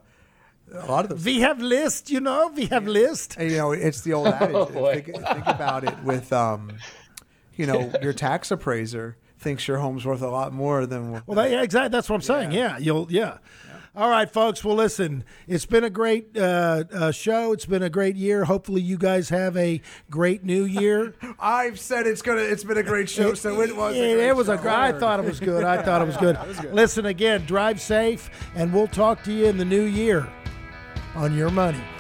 [0.75, 1.25] a lot of those.
[1.25, 2.51] We have list, you know.
[2.55, 3.37] We have list.
[3.39, 4.55] And, you know, it's the old adage.
[4.55, 6.73] Oh, think, think about it with, um,
[7.57, 11.13] you know, your tax appraiser thinks your home's worth a lot more than.
[11.13, 11.91] what- Well, that, yeah, exactly.
[11.91, 12.53] That's what I'm saying.
[12.53, 13.07] Yeah, you'll.
[13.11, 13.39] Yeah.
[13.97, 14.65] All right, folks.
[14.65, 15.23] Well, listen.
[15.47, 17.53] It's been a great uh, uh, show.
[17.53, 18.45] It's been a great year.
[18.45, 19.81] Hopefully, you guys have a
[20.11, 21.15] great new year.
[21.39, 22.41] I've said it's gonna.
[22.41, 23.95] It's been a great show, so it was.
[23.95, 24.57] Yeah, a great it was a.
[24.57, 24.63] show.
[24.63, 25.63] gr- I thought it was good.
[25.63, 26.37] I thought it was good.
[26.73, 27.45] Listen again.
[27.47, 30.27] Drive safe, and we'll talk to you in the new year
[31.15, 31.94] on your money.